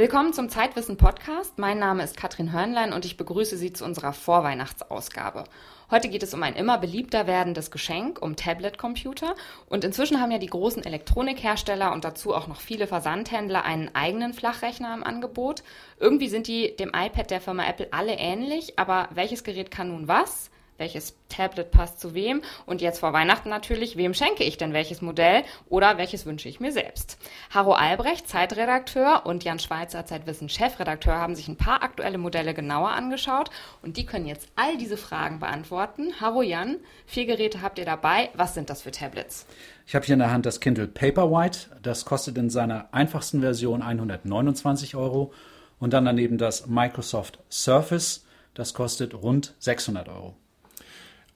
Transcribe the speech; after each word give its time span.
Willkommen 0.00 0.32
zum 0.32 0.48
Zeitwissen 0.48 0.96
Podcast. 0.96 1.58
Mein 1.58 1.78
Name 1.78 2.02
ist 2.02 2.16
Katrin 2.16 2.52
Hörnlein 2.52 2.94
und 2.94 3.04
ich 3.04 3.18
begrüße 3.18 3.58
Sie 3.58 3.74
zu 3.74 3.84
unserer 3.84 4.14
Vorweihnachtsausgabe. 4.14 5.44
Heute 5.90 6.08
geht 6.08 6.22
es 6.22 6.32
um 6.32 6.42
ein 6.42 6.54
immer 6.54 6.78
beliebter 6.78 7.26
werdendes 7.26 7.70
Geschenk, 7.70 8.22
um 8.22 8.34
Tablet-Computer. 8.34 9.34
Und 9.68 9.84
inzwischen 9.84 10.18
haben 10.18 10.30
ja 10.30 10.38
die 10.38 10.46
großen 10.46 10.86
Elektronikhersteller 10.86 11.92
und 11.92 12.06
dazu 12.06 12.34
auch 12.34 12.46
noch 12.46 12.62
viele 12.62 12.86
Versandhändler 12.86 13.66
einen 13.66 13.94
eigenen 13.94 14.32
Flachrechner 14.32 14.94
im 14.94 15.04
Angebot. 15.04 15.62
Irgendwie 15.98 16.30
sind 16.30 16.46
die 16.46 16.74
dem 16.74 16.92
iPad 16.94 17.30
der 17.30 17.42
Firma 17.42 17.68
Apple 17.68 17.88
alle 17.90 18.14
ähnlich, 18.14 18.78
aber 18.78 19.10
welches 19.12 19.44
Gerät 19.44 19.70
kann 19.70 19.88
nun 19.88 20.08
was? 20.08 20.50
Welches 20.80 21.14
Tablet 21.28 21.70
passt 21.70 22.00
zu 22.00 22.14
wem 22.14 22.42
und 22.66 22.80
jetzt 22.80 22.98
vor 22.98 23.12
Weihnachten 23.12 23.48
natürlich, 23.48 23.96
wem 23.96 24.14
schenke 24.14 24.42
ich 24.42 24.56
denn 24.56 24.72
welches 24.72 25.02
Modell 25.02 25.44
oder 25.68 25.98
welches 25.98 26.26
wünsche 26.26 26.48
ich 26.48 26.58
mir 26.58 26.72
selbst. 26.72 27.18
Haro 27.50 27.74
Albrecht, 27.74 28.28
Zeitredakteur 28.28 29.26
und 29.26 29.44
Jan 29.44 29.60
Schweizer, 29.60 30.04
Zeitwissen 30.06 30.48
Chefredakteur, 30.48 31.14
haben 31.14 31.36
sich 31.36 31.46
ein 31.46 31.56
paar 31.56 31.82
aktuelle 31.82 32.18
Modelle 32.18 32.54
genauer 32.54 32.90
angeschaut 32.90 33.50
und 33.82 33.96
die 33.96 34.06
können 34.06 34.26
jetzt 34.26 34.48
all 34.56 34.76
diese 34.76 34.96
Fragen 34.96 35.38
beantworten. 35.38 36.14
Haro 36.20 36.42
Jan, 36.42 36.78
vier 37.06 37.26
Geräte 37.26 37.62
habt 37.62 37.78
ihr 37.78 37.84
dabei. 37.84 38.30
Was 38.34 38.54
sind 38.54 38.70
das 38.70 38.82
für 38.82 38.90
Tablets? 38.90 39.46
Ich 39.86 39.94
habe 39.94 40.06
hier 40.06 40.14
in 40.14 40.20
der 40.20 40.32
Hand 40.32 40.46
das 40.46 40.60
Kindle 40.60 40.86
Paperwhite. 40.86 41.68
Das 41.82 42.04
kostet 42.04 42.38
in 42.38 42.50
seiner 42.50 42.88
einfachsten 42.92 43.40
Version 43.40 43.82
129 43.82 44.94
Euro. 44.96 45.32
Und 45.78 45.92
dann 45.92 46.04
daneben 46.04 46.38
das 46.38 46.66
Microsoft 46.66 47.38
Surface. 47.50 48.24
Das 48.54 48.74
kostet 48.74 49.14
rund 49.14 49.54
600 49.58 50.08
Euro. 50.08 50.36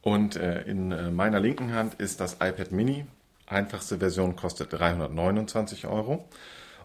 Und 0.05 0.37
äh, 0.37 0.63
in 0.65 0.93
äh, 0.93 1.11
meiner 1.11 1.41
linken 1.41 1.73
Hand 1.73 1.95
ist 1.95 2.21
das 2.21 2.35
iPad 2.35 2.73
Mini. 2.73 3.07
Einfachste 3.47 3.99
Version 3.99 4.37
kostet 4.37 4.75
329 4.75 5.87
Euro. 5.87 6.29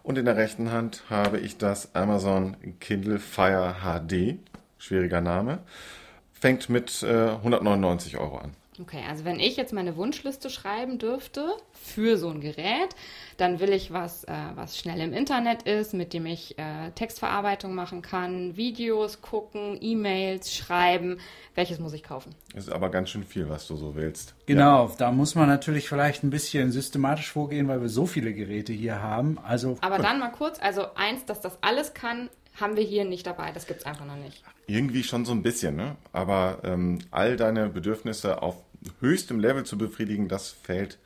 Und 0.02 0.16
in 0.16 0.24
der 0.24 0.38
rechten 0.38 0.72
Hand 0.72 1.02
habe 1.10 1.38
ich 1.38 1.58
das 1.58 1.94
Amazon 1.94 2.56
Kindle 2.80 3.18
Fire 3.18 3.76
HD. 3.82 4.38
Schwieriger 4.78 5.20
Name. 5.20 5.58
Fängt 6.32 6.70
mit 6.70 7.02
äh, 7.02 7.32
199 7.32 8.16
Euro 8.16 8.38
an. 8.38 8.52
Okay, 8.80 9.04
also 9.06 9.26
wenn 9.26 9.38
ich 9.38 9.56
jetzt 9.56 9.74
meine 9.74 9.96
Wunschliste 9.96 10.48
schreiben 10.48 10.98
dürfte 10.98 11.52
für 11.74 12.16
so 12.16 12.30
ein 12.30 12.40
Gerät, 12.40 12.96
dann 13.40 13.60
will 13.60 13.72
ich 13.72 13.92
was, 13.92 14.24
äh, 14.24 14.32
was 14.54 14.78
schnell 14.78 15.00
im 15.00 15.12
Internet 15.12 15.62
ist, 15.62 15.94
mit 15.94 16.12
dem 16.12 16.26
ich 16.26 16.58
äh, 16.58 16.90
Textverarbeitung 16.94 17.74
machen 17.74 18.02
kann, 18.02 18.56
Videos 18.56 19.22
gucken, 19.22 19.78
E-Mails 19.80 20.54
schreiben. 20.54 21.18
Welches 21.54 21.78
muss 21.78 21.92
ich 21.92 22.02
kaufen? 22.02 22.34
Das 22.54 22.64
ist 22.66 22.72
aber 22.72 22.90
ganz 22.90 23.10
schön 23.10 23.24
viel, 23.24 23.48
was 23.48 23.66
du 23.66 23.76
so 23.76 23.94
willst. 23.94 24.34
Genau, 24.46 24.88
ja. 24.88 24.94
da 24.98 25.12
muss 25.12 25.34
man 25.34 25.48
natürlich 25.48 25.88
vielleicht 25.88 26.22
ein 26.22 26.30
bisschen 26.30 26.70
systematisch 26.70 27.30
vorgehen, 27.30 27.68
weil 27.68 27.80
wir 27.80 27.88
so 27.88 28.06
viele 28.06 28.34
Geräte 28.34 28.72
hier 28.72 29.00
haben. 29.00 29.38
Also 29.38 29.78
aber 29.80 29.98
dann 29.98 30.18
mal 30.18 30.30
kurz, 30.30 30.60
also 30.60 30.94
eins, 30.94 31.24
dass 31.24 31.40
das 31.40 31.58
alles 31.62 31.94
kann, 31.94 32.28
haben 32.60 32.76
wir 32.76 32.84
hier 32.84 33.04
nicht 33.04 33.26
dabei. 33.26 33.52
Das 33.52 33.66
gibt 33.66 33.80
es 33.80 33.86
einfach 33.86 34.04
noch 34.04 34.16
nicht. 34.16 34.42
Irgendwie 34.66 35.02
schon 35.02 35.24
so 35.24 35.32
ein 35.32 35.42
bisschen, 35.42 35.76
ne? 35.76 35.96
Aber 36.12 36.58
ähm, 36.62 36.98
all 37.10 37.36
deine 37.36 37.68
Bedürfnisse 37.68 38.42
auf 38.42 38.56
höchstem 39.00 39.40
Level 39.40 39.64
zu 39.64 39.78
befriedigen, 39.78 40.28
das 40.28 40.50
fällt 40.50 40.98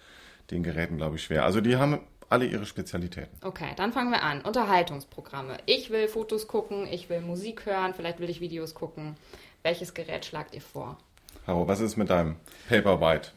den 0.50 0.62
Geräten, 0.62 0.96
glaube 0.96 1.16
ich, 1.16 1.24
schwer. 1.24 1.44
Also 1.44 1.60
die 1.60 1.76
haben 1.76 2.00
alle 2.28 2.46
ihre 2.46 2.66
Spezialitäten. 2.66 3.36
Okay, 3.42 3.72
dann 3.76 3.92
fangen 3.92 4.10
wir 4.10 4.22
an. 4.22 4.40
Unterhaltungsprogramme. 4.42 5.58
Ich 5.66 5.90
will 5.90 6.08
Fotos 6.08 6.46
gucken, 6.46 6.86
ich 6.90 7.08
will 7.08 7.20
Musik 7.20 7.66
hören, 7.66 7.94
vielleicht 7.94 8.20
will 8.20 8.30
ich 8.30 8.40
Videos 8.40 8.74
gucken. 8.74 9.16
Welches 9.62 9.94
Gerät 9.94 10.24
schlagt 10.24 10.54
ihr 10.54 10.60
vor? 10.60 10.98
Haro, 11.46 11.66
was 11.68 11.80
ist 11.80 11.96
mit 11.96 12.10
deinem 12.10 12.36
Paperwhite? 12.68 13.30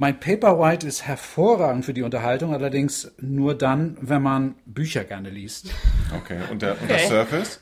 Mein 0.00 0.20
Paperwhite 0.20 0.86
ist 0.86 1.04
hervorragend 1.04 1.84
für 1.84 1.92
die 1.92 2.02
Unterhaltung, 2.02 2.54
allerdings 2.54 3.10
nur 3.20 3.56
dann, 3.56 3.96
wenn 4.00 4.22
man 4.22 4.54
Bücher 4.64 5.04
gerne 5.04 5.30
liest. 5.30 5.70
Okay, 6.16 6.38
und, 6.50 6.62
der, 6.62 6.80
und 6.80 6.90
das 6.90 7.06
Surface? 7.06 7.60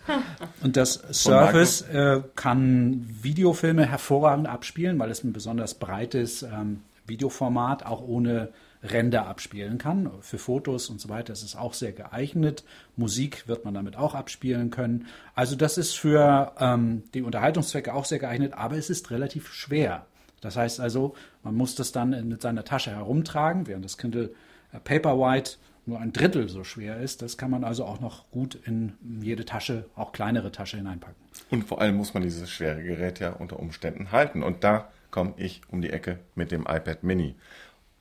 Und 0.63 0.77
das 0.77 1.03
Surface 1.11 1.81
äh, 1.83 2.23
kann 2.37 3.05
Videofilme 3.21 3.85
hervorragend 3.85 4.47
abspielen, 4.47 5.01
weil 5.01 5.11
es 5.11 5.25
ein 5.25 5.33
besonders 5.33 5.75
breites 5.75 6.45
ähm, 6.45 6.83
Videoformat 7.09 7.85
auch 7.85 8.03
ohne 8.03 8.53
Ränder 8.83 9.27
abspielen 9.27 9.79
kann. 9.79 10.11
Für 10.21 10.39
Fotos 10.39 10.91
und 10.91 11.01
so 11.01 11.09
weiter 11.09 11.33
ist 11.33 11.43
es 11.43 11.57
auch 11.57 11.75
sehr 11.75 11.93
geeignet. 11.93 12.65
Musik 12.97 13.49
wird 13.49 13.65
man 13.65 13.75
damit 13.75 13.97
auch 13.97 14.15
abspielen 14.15 14.71
können. 14.71 15.07
Also 15.35 15.57
das 15.57 15.79
ist 15.79 15.97
für 15.97 16.53
ähm, 16.59 17.05
die 17.15 17.23
Unterhaltungszwecke 17.23 17.93
auch 17.95 18.05
sehr 18.05 18.19
geeignet, 18.19 18.53
aber 18.55 18.77
es 18.77 18.91
ist 18.91 19.11
relativ 19.11 19.53
schwer. 19.53 20.07
Das 20.41 20.57
heißt 20.57 20.81
also, 20.81 21.15
man 21.43 21.55
muss 21.55 21.75
das 21.75 21.93
dann 21.93 22.29
mit 22.29 22.43
seiner 22.43 22.65
Tasche 22.65 22.91
herumtragen, 22.91 23.67
während 23.67 23.85
das 23.85 23.99
Kindle 23.99 24.35
äh, 24.73 24.81
Paperwhite 24.81 25.57
nur 25.87 26.01
ein 26.01 26.13
Drittel 26.13 26.49
so 26.49 26.65
schwer 26.65 26.99
ist. 26.99 27.23
Das 27.23 27.39
kann 27.39 27.51
man 27.51 27.65
also 27.65 27.85
auch 27.85 28.01
noch 28.01 28.31
gut 28.31 28.59
in 28.67 28.95
jede 29.21 29.45
Tasche, 29.45 29.87
auch 29.95 30.13
kleinere 30.13 30.51
Tasche 30.53 30.77
hineinpacken. 30.77 31.17
Und 31.51 31.65
vor 31.65 31.81
allem 31.81 31.97
muss 31.97 32.13
man 32.13 32.23
dieses 32.23 32.51
schwere 32.51 32.83
Gerät 32.83 33.21
ja 33.21 33.31
unter 33.31 33.59
Umständen 33.61 34.11
halten. 34.11 34.43
Und 34.43 34.65
da 34.65 34.89
komme 35.11 35.35
ich 35.37 35.63
um 35.69 35.81
die 35.81 35.91
Ecke 35.91 36.19
mit 36.35 36.51
dem 36.51 36.63
iPad 36.63 37.03
Mini. 37.05 37.37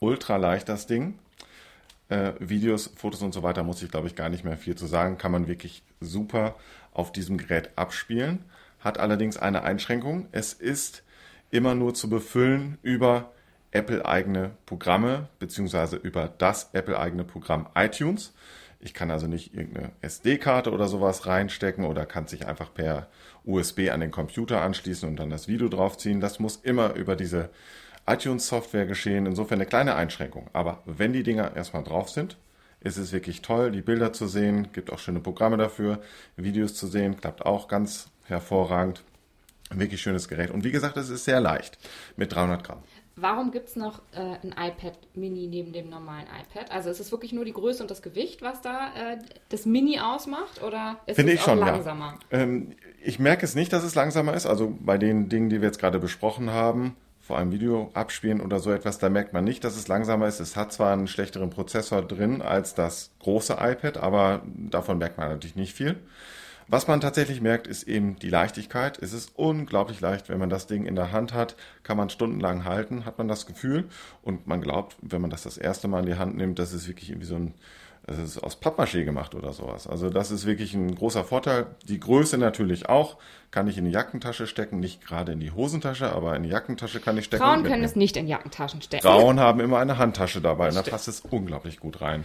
Ultra 0.00 0.36
leicht 0.36 0.68
das 0.68 0.86
Ding. 0.86 1.18
Äh, 2.08 2.32
Videos, 2.38 2.92
Fotos 2.96 3.22
und 3.22 3.34
so 3.34 3.42
weiter 3.42 3.64
muss 3.64 3.82
ich, 3.82 3.90
glaube 3.90 4.06
ich, 4.06 4.14
gar 4.14 4.28
nicht 4.28 4.44
mehr 4.44 4.56
viel 4.56 4.76
zu 4.76 4.86
sagen. 4.86 5.18
Kann 5.18 5.32
man 5.32 5.48
wirklich 5.48 5.82
super 6.00 6.54
auf 6.92 7.12
diesem 7.12 7.38
Gerät 7.38 7.70
abspielen. 7.76 8.44
Hat 8.80 8.98
allerdings 8.98 9.36
eine 9.36 9.62
Einschränkung. 9.62 10.28
Es 10.32 10.52
ist 10.52 11.02
immer 11.50 11.74
nur 11.74 11.94
zu 11.94 12.08
befüllen 12.08 12.78
über 12.82 13.32
Apple-eigene 13.72 14.52
Programme 14.64 15.28
beziehungsweise 15.38 15.96
über 15.96 16.32
das 16.38 16.70
Apple-eigene 16.72 17.24
Programm 17.24 17.68
iTunes. 17.74 18.32
Ich 18.78 18.94
kann 18.94 19.10
also 19.10 19.26
nicht 19.26 19.54
irgendeine 19.54 19.90
SD-Karte 20.02 20.70
oder 20.70 20.86
sowas 20.86 21.26
reinstecken 21.26 21.84
oder 21.84 22.06
kann 22.06 22.26
sich 22.26 22.46
einfach 22.46 22.72
per 22.72 23.08
USB 23.44 23.90
an 23.90 24.00
den 24.00 24.10
Computer 24.10 24.60
anschließen 24.60 25.08
und 25.08 25.16
dann 25.16 25.30
das 25.30 25.48
Video 25.48 25.68
draufziehen. 25.68 26.20
Das 26.20 26.38
muss 26.38 26.56
immer 26.56 26.94
über 26.94 27.16
diese 27.16 27.50
iTunes-Software 28.06 28.86
geschehen. 28.86 29.26
Insofern 29.26 29.58
eine 29.58 29.66
kleine 29.66 29.94
Einschränkung. 29.94 30.48
Aber 30.52 30.82
wenn 30.84 31.12
die 31.12 31.22
Dinger 31.22 31.54
erstmal 31.56 31.84
drauf 31.84 32.10
sind, 32.10 32.36
ist 32.80 32.96
es 32.98 33.12
wirklich 33.12 33.42
toll, 33.42 33.72
die 33.72 33.82
Bilder 33.82 34.12
zu 34.12 34.26
sehen. 34.26 34.68
Gibt 34.72 34.92
auch 34.92 34.98
schöne 34.98 35.20
Programme 35.20 35.56
dafür, 35.56 36.00
Videos 36.36 36.74
zu 36.74 36.86
sehen. 36.86 37.16
Klappt 37.16 37.44
auch 37.44 37.68
ganz 37.68 38.08
hervorragend. 38.24 39.02
Ein 39.70 39.80
wirklich 39.80 40.00
schönes 40.00 40.28
Gerät. 40.28 40.50
Und 40.50 40.62
wie 40.62 40.70
gesagt, 40.70 40.96
es 40.96 41.08
ist 41.08 41.24
sehr 41.24 41.40
leicht 41.40 41.78
mit 42.16 42.32
300 42.32 42.62
Gramm. 42.62 42.78
Warum 43.18 43.50
gibt 43.50 43.70
es 43.70 43.76
noch 43.76 44.00
äh, 44.12 44.36
ein 44.42 44.52
iPad 44.52 44.98
Mini 45.14 45.46
neben 45.48 45.72
dem 45.72 45.88
normalen 45.88 46.26
iPad? 46.26 46.70
Also 46.70 46.90
ist 46.90 47.00
es 47.00 47.10
wirklich 47.10 47.32
nur 47.32 47.46
die 47.46 47.54
Größe 47.54 47.82
und 47.82 47.90
das 47.90 48.02
Gewicht, 48.02 48.42
was 48.42 48.60
da 48.60 48.88
äh, 48.94 49.18
das 49.48 49.64
Mini 49.64 49.98
ausmacht? 49.98 50.62
Oder 50.62 50.98
ist 51.06 51.16
Finde 51.16 51.32
es 51.32 51.38
ich 51.38 51.44
schon, 51.44 51.58
langsamer? 51.58 52.18
Ja. 52.30 52.38
Ähm, 52.40 52.76
ich 53.02 53.18
merke 53.18 53.46
es 53.46 53.54
nicht, 53.54 53.72
dass 53.72 53.84
es 53.84 53.94
langsamer 53.94 54.34
ist. 54.34 54.44
Also 54.44 54.76
bei 54.78 54.98
den 54.98 55.30
Dingen, 55.30 55.48
die 55.48 55.62
wir 55.62 55.68
jetzt 55.68 55.80
gerade 55.80 55.98
besprochen 55.98 56.50
haben, 56.50 56.94
vor 57.26 57.38
allem 57.38 57.50
Video 57.50 57.90
abspielen 57.92 58.40
oder 58.40 58.60
so 58.60 58.70
etwas, 58.70 58.98
da 58.98 59.08
merkt 59.08 59.32
man 59.32 59.42
nicht, 59.42 59.64
dass 59.64 59.76
es 59.76 59.88
langsamer 59.88 60.28
ist. 60.28 60.38
Es 60.38 60.54
hat 60.54 60.72
zwar 60.72 60.92
einen 60.92 61.08
schlechteren 61.08 61.50
Prozessor 61.50 62.02
drin 62.02 62.40
als 62.40 62.74
das 62.74 63.10
große 63.18 63.54
iPad, 63.54 63.96
aber 63.96 64.42
davon 64.44 64.98
merkt 64.98 65.18
man 65.18 65.30
natürlich 65.30 65.56
nicht 65.56 65.74
viel. 65.74 65.96
Was 66.68 66.86
man 66.86 67.00
tatsächlich 67.00 67.40
merkt, 67.40 67.66
ist 67.66 67.84
eben 67.84 68.16
die 68.16 68.28
Leichtigkeit. 68.28 69.00
Es 69.00 69.12
ist 69.12 69.32
unglaublich 69.36 70.00
leicht, 70.00 70.28
wenn 70.28 70.38
man 70.38 70.50
das 70.50 70.68
Ding 70.68 70.84
in 70.84 70.94
der 70.94 71.10
Hand 71.10 71.32
hat, 71.32 71.56
kann 71.82 71.96
man 71.96 72.10
stundenlang 72.10 72.64
halten, 72.64 73.04
hat 73.04 73.18
man 73.18 73.28
das 73.28 73.46
Gefühl. 73.46 73.88
Und 74.22 74.46
man 74.46 74.60
glaubt, 74.60 74.96
wenn 75.00 75.20
man 75.20 75.30
das 75.30 75.42
das 75.42 75.58
erste 75.58 75.88
Mal 75.88 76.00
in 76.00 76.06
die 76.06 76.18
Hand 76.18 76.36
nimmt, 76.36 76.58
dass 76.60 76.72
es 76.72 76.86
wirklich 76.86 77.10
irgendwie 77.10 77.26
so 77.26 77.36
ein, 77.36 77.54
es 78.08 78.18
ist 78.18 78.38
aus 78.38 78.60
Pappmaché 78.60 79.04
gemacht 79.04 79.34
oder 79.34 79.52
sowas. 79.52 79.88
Also 79.88 80.10
das 80.10 80.30
ist 80.30 80.46
wirklich 80.46 80.74
ein 80.74 80.94
großer 80.94 81.24
Vorteil. 81.24 81.66
Die 81.88 81.98
Größe 81.98 82.38
natürlich 82.38 82.88
auch. 82.88 83.16
Kann 83.50 83.68
ich 83.68 83.78
in 83.78 83.84
die 83.84 83.90
Jackentasche 83.90 84.46
stecken, 84.46 84.80
nicht 84.80 85.04
gerade 85.04 85.32
in 85.32 85.40
die 85.40 85.50
Hosentasche, 85.50 86.12
aber 86.12 86.36
in 86.36 86.42
die 86.42 86.50
Jackentasche 86.50 87.00
kann 87.00 87.16
ich 87.16 87.24
stecken. 87.24 87.42
Frauen 87.42 87.64
können 87.64 87.84
es 87.84 87.96
nicht 87.96 88.16
in 88.16 88.28
Jackentaschen 88.28 88.82
stecken. 88.82 89.02
Frauen 89.02 89.40
haben 89.40 89.60
immer 89.60 89.78
eine 89.78 89.98
Handtasche 89.98 90.40
dabei 90.40 90.68
und 90.68 90.76
da 90.76 90.82
passt 90.82 91.08
es 91.08 91.20
unglaublich 91.20 91.80
gut 91.80 92.00
rein. 92.00 92.24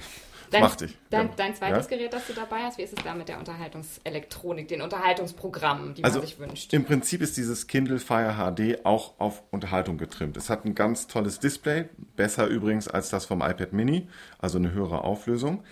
Dein, 0.51 0.61
macht 0.61 0.81
dich. 0.81 0.97
Dein, 1.09 1.27
ja. 1.27 1.33
dein 1.37 1.55
zweites 1.55 1.89
ja? 1.89 1.97
Gerät, 1.97 2.13
das 2.13 2.27
du 2.27 2.33
dabei 2.33 2.63
hast, 2.63 2.77
wie 2.77 2.83
ist 2.83 2.97
es 2.97 3.03
da 3.03 3.15
mit 3.15 3.29
der 3.29 3.39
Unterhaltungselektronik, 3.39 4.67
den 4.67 4.81
Unterhaltungsprogrammen, 4.81 5.93
die 5.93 6.03
also 6.03 6.19
man 6.19 6.27
sich 6.27 6.39
wünscht? 6.39 6.73
Im 6.73 6.83
Prinzip 6.83 7.21
ist 7.21 7.37
dieses 7.37 7.67
Kindle 7.67 7.99
Fire 7.99 8.35
HD 8.35 8.85
auch 8.85 9.19
auf 9.19 9.43
Unterhaltung 9.51 9.97
getrimmt. 9.97 10.35
Es 10.35 10.49
hat 10.49 10.65
ein 10.65 10.75
ganz 10.75 11.07
tolles 11.07 11.39
Display, 11.39 11.85
besser 12.15 12.47
übrigens 12.47 12.87
als 12.87 13.09
das 13.09 13.25
vom 13.25 13.41
iPad 13.41 13.71
Mini, 13.71 14.09
also 14.39 14.57
eine 14.57 14.73
höhere 14.73 15.03
Auflösung. 15.03 15.63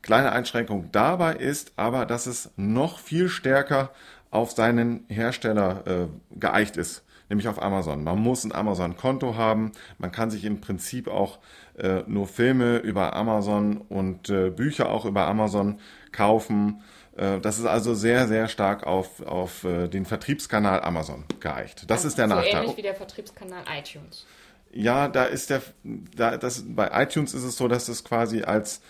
Kleine 0.00 0.32
Einschränkung 0.32 0.90
dabei 0.90 1.34
ist 1.34 1.72
aber, 1.76 2.06
dass 2.06 2.26
es 2.26 2.50
noch 2.56 2.98
viel 2.98 3.28
stärker 3.28 3.92
auf 4.30 4.52
seinen 4.52 5.04
Hersteller 5.08 5.86
äh, 5.86 6.38
geeicht 6.38 6.76
ist 6.76 7.04
nämlich 7.32 7.48
auf 7.48 7.62
Amazon. 7.62 8.04
Man 8.04 8.18
muss 8.18 8.44
ein 8.44 8.52
Amazon-Konto 8.52 9.36
haben. 9.36 9.72
Man 9.96 10.12
kann 10.12 10.30
sich 10.30 10.44
im 10.44 10.60
Prinzip 10.60 11.08
auch 11.08 11.38
äh, 11.82 12.04
nur 12.06 12.26
Filme 12.28 12.78
über 12.78 13.14
Amazon 13.14 13.78
und 13.88 14.30
äh, 14.30 14.50
Bücher 14.50 14.90
auch 14.90 15.04
über 15.04 15.26
Amazon 15.26 15.80
kaufen. 16.12 16.82
Äh, 17.16 17.40
das 17.40 17.58
ist 17.58 17.66
also 17.66 17.94
sehr, 17.94 18.28
sehr 18.28 18.48
stark 18.48 18.86
auf, 18.86 19.20
auf 19.22 19.64
äh, 19.64 19.88
den 19.88 20.06
Vertriebskanal 20.06 20.82
Amazon 20.82 21.24
geeicht. 21.40 21.84
Das 21.88 21.98
also 21.98 22.08
ist 22.08 22.18
der 22.18 22.28
so 22.28 22.34
Nachteil. 22.36 22.62
ähnlich 22.62 22.76
wie 22.76 22.82
der 22.82 22.94
Vertriebskanal 22.94 23.64
iTunes. 23.78 24.26
Ja, 24.72 25.08
da 25.08 25.24
ist 25.24 25.50
der, 25.50 25.60
da, 25.84 26.38
das, 26.38 26.64
bei 26.66 26.90
iTunes 27.02 27.34
ist 27.34 27.42
es 27.42 27.56
so, 27.56 27.68
dass 27.68 27.88
es 27.88 28.04
quasi 28.04 28.42
als 28.42 28.80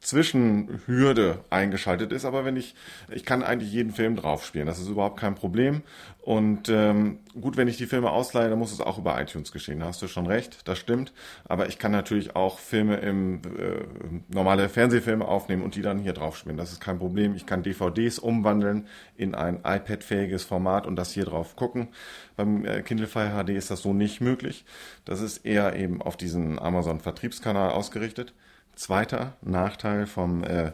Zwischenhürde 0.00 1.44
eingeschaltet 1.50 2.10
ist, 2.10 2.24
aber 2.24 2.46
wenn 2.46 2.56
ich, 2.56 2.74
ich 3.10 3.26
kann 3.26 3.42
eigentlich 3.42 3.70
jeden 3.70 3.92
Film 3.92 4.16
drauf 4.16 4.46
spielen, 4.46 4.66
das 4.66 4.78
ist 4.78 4.88
überhaupt 4.88 5.20
kein 5.20 5.34
Problem. 5.34 5.82
Und 6.22 6.70
ähm, 6.70 7.18
gut, 7.38 7.58
wenn 7.58 7.68
ich 7.68 7.76
die 7.76 7.86
Filme 7.86 8.10
ausleihe, 8.10 8.48
dann 8.48 8.58
muss 8.58 8.72
es 8.72 8.80
auch 8.80 8.98
über 8.98 9.20
iTunes 9.20 9.52
geschehen. 9.52 9.80
Da 9.80 9.86
hast 9.86 10.00
du 10.00 10.08
schon 10.08 10.26
recht, 10.26 10.66
das 10.68 10.78
stimmt. 10.78 11.12
Aber 11.44 11.68
ich 11.68 11.78
kann 11.78 11.92
natürlich 11.92 12.34
auch 12.34 12.58
Filme 12.58 12.96
im 12.96 13.42
äh, 13.58 13.84
normale 14.28 14.70
Fernsehfilme 14.70 15.26
aufnehmen 15.26 15.62
und 15.62 15.74
die 15.74 15.82
dann 15.82 15.98
hier 15.98 16.14
drauf 16.14 16.36
spielen. 16.36 16.56
Das 16.56 16.72
ist 16.72 16.80
kein 16.80 16.98
Problem. 16.98 17.34
Ich 17.34 17.44
kann 17.44 17.62
DVDs 17.62 18.18
umwandeln 18.18 18.86
in 19.16 19.34
ein 19.34 19.56
iPad-fähiges 19.64 20.44
Format 20.44 20.86
und 20.86 20.96
das 20.96 21.12
hier 21.12 21.26
drauf 21.26 21.56
gucken. 21.56 21.88
Beim 22.36 22.64
äh, 22.64 22.82
Kindle 22.82 23.06
Fire 23.06 23.44
HD 23.44 23.50
ist 23.50 23.70
das 23.70 23.82
so 23.82 23.92
nicht 23.92 24.22
möglich. 24.22 24.64
Das 25.04 25.20
ist 25.20 25.44
eher 25.44 25.76
eben 25.76 26.00
auf 26.00 26.16
diesen 26.16 26.58
Amazon-Vertriebskanal 26.58 27.70
ausgerichtet. 27.70 28.32
Zweiter 28.80 29.34
Nachteil 29.42 30.06
vom 30.06 30.42
äh, 30.42 30.72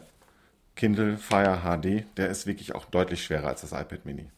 Kindle 0.77 1.17
Fire 1.17 1.59
HD, 1.61 2.05
der 2.15 2.29
ist 2.29 2.47
wirklich 2.47 2.73
auch 2.73 2.85
deutlich 2.85 3.21
schwerer 3.21 3.49
als 3.49 3.59
das 3.59 3.73
iPad 3.73 4.05
Mini. 4.05 4.29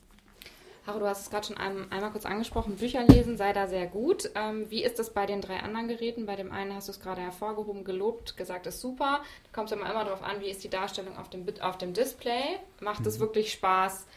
Haro, 0.87 0.97
du 0.97 1.05
hast 1.05 1.21
es 1.21 1.29
gerade 1.29 1.45
schon 1.45 1.57
ein, 1.57 1.91
einmal 1.91 2.09
kurz 2.09 2.25
angesprochen, 2.25 2.77
Bücher 2.77 3.03
lesen 3.03 3.37
sei 3.37 3.53
da 3.53 3.67
sehr 3.67 3.85
gut. 3.85 4.31
Ähm, 4.33 4.65
wie 4.71 4.83
ist 4.83 4.97
das 4.97 5.13
bei 5.13 5.27
den 5.27 5.41
drei 5.41 5.59
anderen 5.59 5.87
Geräten? 5.87 6.25
Bei 6.25 6.35
dem 6.35 6.51
einen 6.51 6.73
hast 6.73 6.87
du 6.87 6.93
es 6.93 6.99
gerade 6.99 7.21
hervorgehoben, 7.21 7.83
gelobt, 7.83 8.37
gesagt, 8.37 8.65
ist 8.65 8.81
super. 8.81 9.21
Da 9.43 9.49
kommt 9.53 9.71
es 9.71 9.77
immer, 9.77 9.87
immer 9.87 10.03
darauf 10.03 10.23
an, 10.23 10.41
wie 10.41 10.49
ist 10.49 10.63
die 10.63 10.69
Darstellung 10.69 11.15
auf 11.19 11.29
dem, 11.29 11.45
auf 11.61 11.77
dem 11.77 11.93
Display. 11.93 12.57
Macht 12.79 13.05
es 13.05 13.17
mhm. 13.17 13.21
wirklich 13.21 13.51
Spaß, 13.51 14.07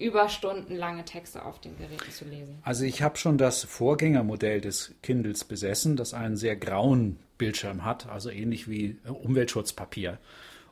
über 0.00 0.28
Stunden 0.28 0.74
lange 0.74 1.04
Texte 1.04 1.44
auf 1.44 1.60
den 1.60 1.76
Geräten 1.76 2.10
zu 2.10 2.24
lesen? 2.24 2.58
Also 2.62 2.84
ich 2.84 3.02
habe 3.02 3.18
schon 3.18 3.38
das 3.38 3.64
Vorgängermodell 3.64 4.60
des 4.60 4.94
Kindles 5.02 5.44
besessen, 5.44 5.96
das 5.96 6.14
einen 6.14 6.36
sehr 6.36 6.56
grauen 6.56 7.18
Bildschirm 7.38 7.84
hat, 7.84 8.08
also 8.08 8.30
ähnlich 8.30 8.68
wie 8.68 8.96
äh, 9.04 9.10
Umweltschutzpapier. 9.10 10.18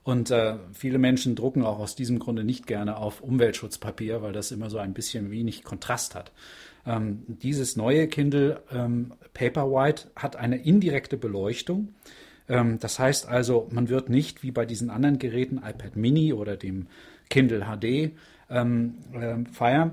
Und 0.03 0.31
äh, 0.31 0.57
viele 0.73 0.99
Menschen 0.99 1.35
drucken 1.35 1.65
auch 1.65 1.79
aus 1.79 1.95
diesem 1.95 2.19
Grunde 2.19 2.43
nicht 2.43 2.67
gerne 2.67 2.97
auf 2.97 3.21
Umweltschutzpapier, 3.21 4.23
weil 4.23 4.33
das 4.33 4.51
immer 4.51 4.71
so 4.71 4.79
ein 4.79 4.95
bisschen 4.95 5.31
wenig 5.31 5.65
Kontrast 5.65 6.15
hat. 6.15 6.33
Ähm, 6.87 7.25
dieses 7.27 7.77
neue 7.77 8.09
Kindle 8.09 8.63
ähm, 8.73 9.13
Paperwhite 9.35 10.11
hat 10.17 10.37
eine 10.37 10.57
indirekte 10.57 11.19
Beleuchtung. 11.19 11.95
Ähm, 12.49 12.79
das 12.79 12.99
heißt 12.99 13.29
also, 13.29 13.69
man 13.71 13.91
wird 13.91 14.09
nicht 14.09 14.43
wie 14.43 14.51
bei 14.51 14.65
diesen 14.65 14.89
anderen 14.89 15.19
Geräten, 15.19 15.59
iPad 15.59 15.97
Mini 15.97 16.33
oder 16.33 16.57
dem 16.57 16.87
Kindle 17.29 17.67
HD 17.67 18.13
ähm, 18.51 18.95
äh, 19.13 19.37
Fire, 19.53 19.93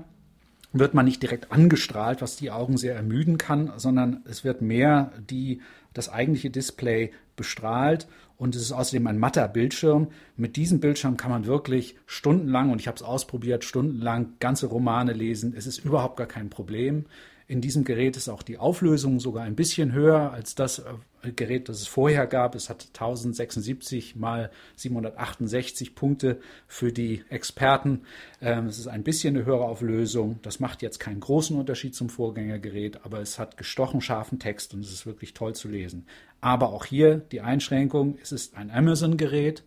wird 0.72 0.94
man 0.94 1.06
nicht 1.06 1.22
direkt 1.22 1.52
angestrahlt, 1.52 2.20
was 2.20 2.36
die 2.36 2.50
Augen 2.50 2.76
sehr 2.76 2.94
ermüden 2.94 3.38
kann, 3.38 3.72
sondern 3.76 4.22
es 4.28 4.44
wird 4.44 4.62
mehr 4.62 5.12
die 5.30 5.60
das 5.94 6.10
eigentliche 6.10 6.50
Display 6.50 7.12
bestrahlt 7.36 8.06
und 8.36 8.54
es 8.54 8.62
ist 8.62 8.72
außerdem 8.72 9.06
ein 9.06 9.18
matter 9.18 9.48
Bildschirm. 9.48 10.08
Mit 10.36 10.56
diesem 10.56 10.80
Bildschirm 10.80 11.16
kann 11.16 11.30
man 11.30 11.46
wirklich 11.46 11.96
stundenlang, 12.06 12.70
und 12.70 12.80
ich 12.80 12.86
habe 12.86 12.96
es 12.96 13.02
ausprobiert, 13.02 13.64
stundenlang 13.64 14.34
ganze 14.40 14.66
Romane 14.66 15.12
lesen. 15.12 15.54
Es 15.56 15.66
ist 15.66 15.78
überhaupt 15.84 16.16
gar 16.16 16.26
kein 16.26 16.50
Problem. 16.50 17.06
In 17.48 17.60
diesem 17.60 17.84
Gerät 17.84 18.16
ist 18.16 18.28
auch 18.28 18.42
die 18.42 18.58
Auflösung 18.58 19.20
sogar 19.20 19.44
ein 19.44 19.54
bisschen 19.54 19.92
höher 19.92 20.32
als 20.32 20.56
das 20.56 20.80
äh, 20.80 21.30
Gerät, 21.30 21.68
das 21.68 21.80
es 21.80 21.86
vorher 21.86 22.26
gab. 22.26 22.56
Es 22.56 22.68
hat 22.68 22.88
1076 22.92 24.16
mal 24.16 24.50
768 24.74 25.94
Punkte 25.94 26.40
für 26.66 26.92
die 26.92 27.22
Experten. 27.28 28.02
Ähm, 28.40 28.66
es 28.66 28.80
ist 28.80 28.88
ein 28.88 29.04
bisschen 29.04 29.36
eine 29.36 29.46
höhere 29.46 29.64
Auflösung. 29.64 30.40
Das 30.42 30.58
macht 30.58 30.82
jetzt 30.82 30.98
keinen 30.98 31.20
großen 31.20 31.56
Unterschied 31.56 31.94
zum 31.94 32.08
Vorgängergerät, 32.08 33.04
aber 33.04 33.20
es 33.20 33.38
hat 33.38 33.56
gestochen 33.56 34.00
scharfen 34.00 34.40
Text 34.40 34.74
und 34.74 34.80
es 34.80 34.92
ist 34.92 35.06
wirklich 35.06 35.32
toll 35.32 35.54
zu 35.54 35.68
lesen. 35.68 36.06
Aber 36.40 36.70
auch 36.70 36.84
hier 36.84 37.18
die 37.18 37.42
Einschränkung, 37.42 38.18
es 38.20 38.32
ist 38.32 38.56
ein 38.56 38.72
Amazon-Gerät. 38.72 39.62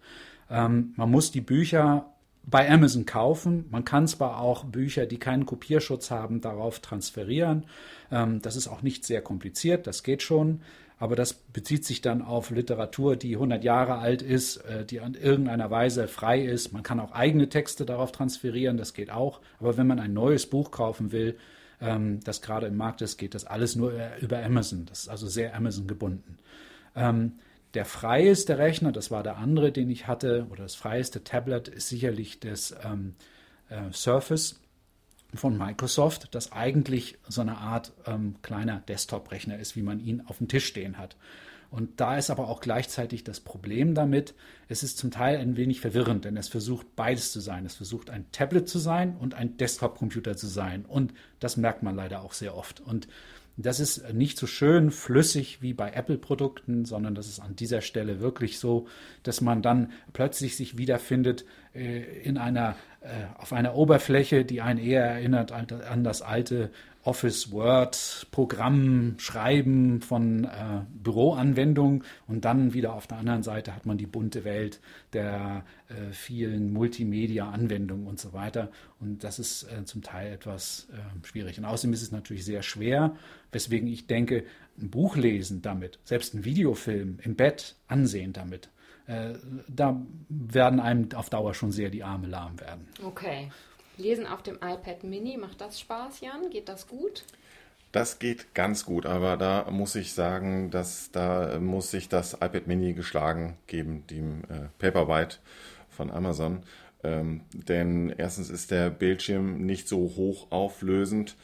Ähm, 0.50 0.94
man 0.98 1.10
muss 1.10 1.32
die 1.32 1.42
Bücher 1.42 2.14
bei 2.50 2.70
Amazon 2.70 3.06
kaufen. 3.06 3.66
Man 3.70 3.86
kann 3.86 4.08
zwar 4.08 4.40
auch 4.40 4.64
Bücher, 4.66 5.06
die 5.06 5.18
keinen 5.18 5.46
Kopierschutz 5.46 6.12
haben, 6.12 6.42
darauf 6.42 6.80
transferieren. 6.80 7.66
Ähm, 8.12 8.42
das 8.42 8.56
ist 8.56 8.68
auch 8.68 8.82
nicht 8.82 9.06
sehr 9.06 9.22
kompliziert, 9.22 9.88
das 9.88 10.04
geht 10.04 10.24
schon. 10.24 10.62
Aber 10.98 11.16
das 11.16 11.34
bezieht 11.34 11.86
sich 11.86 12.02
dann 12.02 12.22
auf 12.22 12.50
Literatur, 12.50 13.16
die 13.16 13.36
100 13.36 13.64
Jahre 13.64 14.00
alt 14.00 14.22
ist, 14.22 14.58
äh, 14.58 14.86
die 14.86 14.98
in 14.98 15.14
irgendeiner 15.14 15.72
Weise 15.72 16.08
frei 16.10 16.42
ist. 16.42 16.74
Man 16.74 16.84
kann 16.84 17.00
auch 17.00 17.14
eigene 17.14 17.48
Texte 17.48 17.86
darauf 17.86 18.12
transferieren, 18.12 18.78
das 18.78 18.94
geht 18.94 19.10
auch. 19.10 19.40
Aber 19.60 19.78
wenn 19.78 19.88
man 19.88 20.00
ein 20.00 20.14
neues 20.14 20.46
Buch 20.46 20.72
kaufen 20.72 21.14
will, 21.14 21.38
ähm, 21.80 22.20
das 22.26 22.42
gerade 22.42 22.68
im 22.68 22.76
Markt 22.76 23.02
ist, 23.02 23.18
geht 23.18 23.34
das 23.34 23.46
alles 23.46 23.76
nur 23.78 23.94
über 24.20 24.44
Amazon. 24.44 24.86
Das 24.88 25.02
ist 25.02 25.10
also 25.10 25.28
sehr 25.28 25.56
Amazon 25.56 25.88
gebunden. 25.88 26.38
Ähm, 26.96 27.34
der 27.74 27.86
freieste 27.86 28.58
Rechner, 28.58 28.92
das 28.92 29.12
war 29.12 29.24
der 29.24 29.38
andere, 29.38 29.72
den 29.72 29.90
ich 29.90 30.08
hatte, 30.08 30.48
oder 30.50 30.64
das 30.64 30.76
freieste 30.76 31.24
Tablet 31.24 31.68
ist 31.68 31.90
sicherlich 31.90 32.40
das 32.40 32.76
ähm, 32.84 33.16
äh, 33.70 33.92
Surface 33.92 34.60
von 35.36 35.58
Microsoft, 35.58 36.30
das 36.32 36.52
eigentlich 36.52 37.18
so 37.28 37.42
eine 37.42 37.58
Art 37.58 37.94
ähm, 38.08 38.36
kleiner 38.42 38.80
Desktop-Rechner 38.88 39.60
ist, 39.60 39.76
wie 39.76 39.84
man 39.84 40.00
ihn 40.00 40.24
auf 40.26 40.40
dem 40.40 40.48
Tisch 40.48 40.66
stehen 40.66 40.98
hat. 40.98 41.16
Und 41.72 42.00
da 42.00 42.18
ist 42.18 42.32
aber 42.32 42.48
auch 42.48 42.62
gleichzeitig 42.62 43.24
das 43.24 43.40
Problem 43.40 43.94
damit, 43.94 44.34
es 44.70 44.82
ist 44.82 44.98
zum 44.98 45.12
Teil 45.12 45.38
ein 45.38 45.56
wenig 45.56 45.82
verwirrend, 45.82 46.26
denn 46.26 46.36
es 46.36 46.48
versucht 46.48 46.96
beides 46.96 47.32
zu 47.32 47.42
sein. 47.42 47.64
Es 47.66 47.76
versucht 47.76 48.10
ein 48.10 48.26
Tablet 48.32 48.68
zu 48.68 48.80
sein 48.80 49.16
und 49.16 49.36
ein 49.36 49.56
Desktop-Computer 49.58 50.36
zu 50.36 50.48
sein. 50.48 50.86
Und 50.86 51.14
das 51.40 51.58
merkt 51.58 51.84
man 51.84 51.96
leider 51.96 52.22
auch 52.22 52.34
sehr 52.34 52.56
oft. 52.58 52.80
Und 52.80 53.08
das 53.62 53.82
ist 53.82 54.14
nicht 54.14 54.38
so 54.38 54.48
schön 54.48 54.90
flüssig 54.90 55.62
wie 55.62 55.74
bei 55.74 55.92
Apple-Produkten, 55.92 56.86
sondern 56.86 57.14
das 57.14 57.28
ist 57.28 57.42
an 57.42 57.58
dieser 57.58 57.82
Stelle 57.82 58.22
wirklich 58.22 58.58
so, 58.58 58.88
dass 59.24 59.42
man 59.42 59.62
dann 59.62 59.92
plötzlich 60.14 60.56
sich 60.56 60.78
wiederfindet 60.78 61.44
äh, 61.76 62.22
in 62.22 62.38
einer, 62.38 62.78
auf 63.38 63.54
einer 63.54 63.76
Oberfläche, 63.76 64.44
die 64.44 64.62
einen 64.62 64.80
eher 64.80 65.06
erinnert 65.06 65.54
an 65.54 66.04
das 66.04 66.22
alte 66.22 66.70
Office 67.04 67.52
Word 67.52 68.28
Programm 68.30 69.16
schreiben 69.20 70.02
von 70.02 70.44
äh, 70.44 70.82
Büroanwendungen 71.02 72.04
und 72.28 72.44
dann 72.44 72.74
wieder 72.74 72.94
auf 72.94 73.08
der 73.08 73.18
anderen 73.18 73.42
Seite 73.42 73.74
hat 73.74 73.86
man 73.86 73.98
die 73.98 74.06
bunte 74.06 74.44
Welt 74.44 74.82
der 75.14 75.64
äh, 75.88 76.12
vielen 76.12 76.74
Multimedia-Anwendungen 76.74 78.06
und 78.06 78.20
so 78.20 78.34
weiter. 78.34 78.70
Und 79.00 79.24
das 79.24 79.40
ist 79.40 79.64
äh, 79.64 79.86
zum 79.86 80.02
Teil 80.02 80.34
etwas 80.34 80.88
äh, 80.92 81.26
schwierig. 81.26 81.58
Und 81.58 81.66
außerdem 81.66 81.94
ist 81.94 82.02
es 82.02 82.12
natürlich 82.12 82.44
sehr 82.44 82.64
schwer, 82.64 83.16
weswegen 83.52 83.88
ich 83.88 84.08
denke, 84.08 84.44
ein 84.78 84.90
Buch 84.90 85.16
lesen 85.16 85.62
damit, 85.62 86.00
selbst 86.04 86.34
ein 86.34 86.44
Videofilm 86.44 87.20
im 87.24 87.36
Bett 87.36 87.76
ansehen 87.88 88.34
damit, 88.34 88.70
äh, 89.10 89.34
da 89.68 90.00
werden 90.30 90.80
einem 90.80 91.10
auf 91.16 91.30
Dauer 91.30 91.54
schon 91.54 91.72
sehr 91.72 91.90
die 91.90 92.04
Arme 92.04 92.28
lahm 92.28 92.60
werden. 92.60 92.88
Okay. 93.04 93.52
Lesen 93.98 94.28
auf 94.28 94.44
dem 94.44 94.56
iPad 94.56 95.04
Mini, 95.04 95.38
macht 95.38 95.60
das 95.60 95.80
Spaß, 95.80 96.22
Jan? 96.22 96.50
Geht 96.52 96.70
das 96.70 96.88
gut? 96.88 97.26
Das 97.92 98.20
geht 98.20 98.54
ganz 98.54 98.86
gut, 98.86 99.08
aber 99.08 99.36
da 99.36 99.70
muss 99.72 99.96
ich 99.96 100.14
sagen, 100.14 100.70
dass 100.70 101.12
da 101.12 101.60
muss 101.60 101.90
sich 101.90 102.08
das 102.08 102.34
iPad 102.34 102.68
Mini 102.68 102.94
geschlagen 102.94 103.58
geben, 103.66 104.06
dem 104.08 104.44
äh, 104.44 104.70
Paperwhite 104.78 105.38
von 105.90 106.12
Amazon. 106.12 106.62
Ähm, 107.04 107.42
denn 107.52 108.14
erstens 108.16 108.50
ist 108.50 108.72
der 108.72 108.90
Bildschirm 108.90 109.66
nicht 109.66 109.88
so 109.88 109.98
hoch 109.98 110.52
auflösend, 110.52 111.36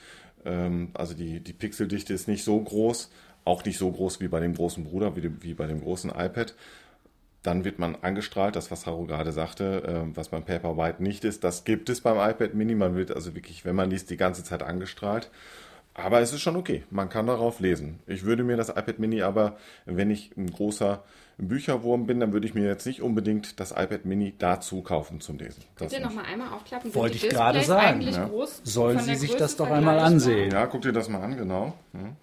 ähm, 0.45 0.89
also 0.93 1.15
die, 1.15 1.39
die 1.39 1.53
Pixeldichte 1.53 2.13
ist 2.13 2.27
nicht 2.27 2.43
so 2.43 2.59
groß, 2.59 3.09
auch 3.43 3.65
nicht 3.65 3.77
so 3.77 3.91
groß 3.91 4.19
wie 4.21 4.27
bei 4.27 4.39
dem 4.39 4.53
großen 4.53 4.83
Bruder, 4.83 5.15
wie, 5.15 5.21
dem, 5.21 5.41
wie 5.41 5.53
bei 5.53 5.67
dem 5.67 5.81
großen 5.81 6.11
iPad. 6.11 6.53
Dann 7.45 7.63
wird 7.63 7.77
man 7.77 7.95
angestrahlt, 8.01 8.55
das, 8.55 8.71
was 8.71 8.87
Haru 8.87 9.05
gerade 9.05 9.31
sagte, 9.31 9.83
äh, 9.83 10.17
was 10.17 10.29
beim 10.29 10.43
Paperwhite 10.43 11.03
nicht 11.03 11.23
ist. 11.23 11.43
Das 11.43 11.63
gibt 11.63 11.89
es 11.89 12.01
beim 12.01 12.17
iPad 12.17 12.55
Mini. 12.55 12.73
Man 12.73 12.95
wird 12.95 13.11
also 13.11 13.35
wirklich, 13.35 13.65
wenn 13.65 13.75
man 13.75 13.91
liest, 13.91 14.09
die 14.09 14.17
ganze 14.17 14.43
Zeit 14.43 14.63
angestrahlt. 14.63 15.29
Aber 15.93 16.21
es 16.21 16.33
ist 16.33 16.41
schon 16.41 16.55
okay. 16.55 16.83
Man 16.89 17.07
kann 17.07 17.27
darauf 17.27 17.59
lesen. 17.59 17.99
Ich 18.07 18.25
würde 18.25 18.43
mir 18.43 18.57
das 18.57 18.69
iPad 18.69 18.97
Mini 18.97 19.21
aber, 19.21 19.57
wenn 19.85 20.09
ich 20.09 20.35
ein 20.35 20.51
großer 20.51 21.03
Bücherwurm 21.37 22.07
bin, 22.07 22.19
dann 22.19 22.33
würde 22.33 22.47
ich 22.47 22.55
mir 22.55 22.65
jetzt 22.65 22.87
nicht 22.87 23.01
unbedingt 23.01 23.59
das 23.59 23.71
iPad 23.71 24.05
Mini 24.05 24.33
dazu 24.39 24.81
kaufen 24.81 25.21
zum 25.21 25.37
Lesen. 25.37 25.63
Könnt 25.75 25.93
ihr 25.93 25.99
nochmal 25.99 26.25
einmal 26.25 26.49
aufklappen? 26.51 26.95
Wollte 26.95 27.15
ich 27.15 27.29
gerade 27.29 27.61
sagen. 27.61 28.01
Ja. 28.01 28.27
Sollen 28.63 28.99
Sie 28.99 29.15
sich 29.15 29.35
das 29.35 29.55
doch 29.55 29.69
einmal 29.69 29.99
ansehen. 29.99 30.51
Ja, 30.51 30.65
guck 30.65 30.81
dir 30.81 30.93
das 30.93 31.09
mal 31.09 31.21
an, 31.21 31.37
genau. 31.37 31.73
Hm. 31.93 32.15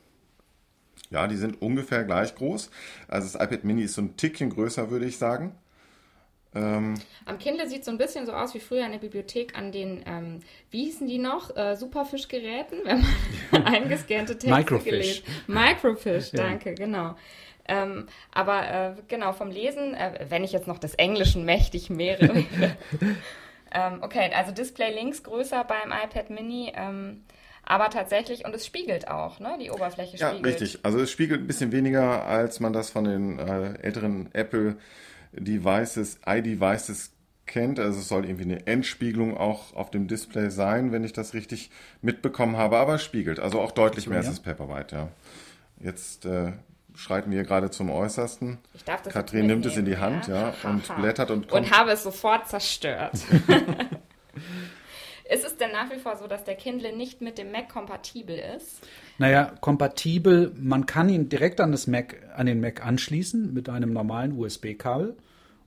Ja, 1.11 1.27
die 1.27 1.37
sind 1.37 1.61
ungefähr 1.61 2.05
gleich 2.05 2.35
groß. 2.35 2.71
Also 3.09 3.39
das 3.39 3.47
iPad 3.47 3.65
Mini 3.65 3.83
ist 3.83 3.95
so 3.95 4.03
ein 4.03 4.17
Tickchen 4.17 4.51
größer, 4.51 4.91
würde 4.91 5.07
ich 5.07 5.19
sagen. 5.19 5.55
Ähm, 6.55 6.95
Am 7.25 7.39
Kindle 7.39 7.69
sieht 7.69 7.85
so 7.85 7.91
ein 7.91 7.99
bisschen 7.99 8.27
so 8.27 8.33
aus 8.33 8.55
wie 8.55 8.61
früher 8.61 8.85
in 8.85 8.93
der 8.93 8.99
Bibliothek 8.99 9.57
an 9.57 9.73
den, 9.73 10.03
ähm, 10.07 10.41
wie 10.71 10.85
hießen 10.85 11.07
die 11.07 11.19
noch, 11.19 11.57
äh, 11.57 11.77
Superfischgeräten, 11.77 12.81
wenn 12.85 13.05
man 13.51 13.65
eingescannte 13.65 14.35
Texte 14.35 14.51
Microfish. 14.51 14.85
gelesen 14.85 15.25
Microfish, 15.47 16.31
danke, 16.33 16.71
ja. 16.71 16.75
genau. 16.75 17.17
Ähm, 17.67 18.07
aber 18.33 18.69
äh, 18.69 18.95
genau, 19.09 19.33
vom 19.33 19.51
Lesen, 19.51 19.95
äh, 19.95 20.27
wenn 20.29 20.45
ich 20.45 20.53
jetzt 20.53 20.67
noch 20.67 20.79
des 20.79 20.95
Englischen 20.95 21.45
mächtig 21.45 21.97
wäre. 21.97 22.27
ähm, 23.73 23.99
okay, 24.03 24.31
also 24.35 24.53
Display 24.53 24.93
links 24.93 25.23
größer 25.23 25.65
beim 25.65 25.93
iPad 25.93 26.31
Mini. 26.31 26.73
Aber 27.73 27.89
tatsächlich, 27.89 28.45
und 28.45 28.55
es 28.55 28.67
spiegelt 28.67 29.09
auch, 29.09 29.41
ne? 29.41 29.57
Die 29.59 29.71
Oberfläche 29.71 30.19
spiegelt. 30.19 30.41
Ja, 30.41 30.47
richtig. 30.47 30.81
Also 30.83 31.01
es 31.01 31.11
spiegelt 31.11 31.41
ein 31.41 31.47
bisschen 31.47 31.73
weniger, 31.73 32.27
als 32.27 32.61
man 32.61 32.75
das 32.75 32.91
von 32.91 33.05
den 33.05 33.39
äh, 33.39 33.79
älteren 33.81 34.29
Apple 34.35 34.77
Devices, 35.33 36.21
iDevices 36.27 37.13
kennt. 37.47 37.81
Also 37.81 38.01
es 38.01 38.09
soll 38.09 38.27
irgendwie 38.27 38.45
eine 38.45 38.67
Endspiegelung 38.67 39.39
auch 39.39 39.75
auf 39.75 39.91
dem 39.91 40.07
Display 40.07 40.51
sein, 40.51 40.93
wenn 40.93 41.03
ich 41.03 41.15
das 41.15 41.33
richtig 41.33 41.71
mitbekommen 42.03 42.59
habe, 42.59 42.77
aber 42.77 42.97
es 42.97 43.03
spiegelt. 43.03 43.41
Also 43.41 43.59
auch 43.59 43.73
deutlich 43.73 44.07
mehr 44.07 44.19
als 44.19 44.27
das 44.27 44.41
Paperwhite, 44.41 44.95
ja. 44.95 45.09
Jetzt 45.81 46.27
äh, 46.27 46.53
schreiten 46.95 47.31
wir 47.31 47.43
gerade 47.43 47.71
zum 47.71 47.89
Äußersten. 47.89 48.59
Ich 48.75 48.85
darf 48.85 49.01
das 49.01 49.15
Katrin 49.15 49.47
nimmt 49.47 49.65
es 49.65 49.79
in 49.79 49.87
die 49.87 49.97
Hand, 49.97 50.29
ja, 50.29 50.53
ja 50.63 50.69
und 50.69 50.95
blättert 50.97 51.31
und 51.31 51.49
kommt. 51.49 51.69
Und 51.69 51.71
habe 51.75 51.93
es 51.93 52.03
sofort 52.03 52.51
zerstört. 52.51 53.15
Denn 55.63 55.71
nach 55.71 55.93
wie 55.93 55.99
vor 56.01 56.17
so, 56.17 56.27
dass 56.27 56.43
der 56.43 56.57
Kindle 56.57 56.97
nicht 56.97 57.21
mit 57.21 57.39
dem 57.39 57.53
Mac 57.53 57.69
kompatibel 57.69 58.37
ist? 58.37 58.81
Naja, 59.19 59.55
kompatibel, 59.61 60.53
man 60.61 60.87
kann 60.87 61.09
ihn 61.09 61.29
direkt 61.29 61.61
an, 61.61 61.71
das 61.71 61.87
Mac, 61.87 62.17
an 62.35 62.47
den 62.47 62.61
Mac 62.61 62.85
anschließen 62.85 63.55
mit 63.55 63.69
einem 63.69 63.93
normalen 63.93 64.33
USB-Kabel 64.33 65.17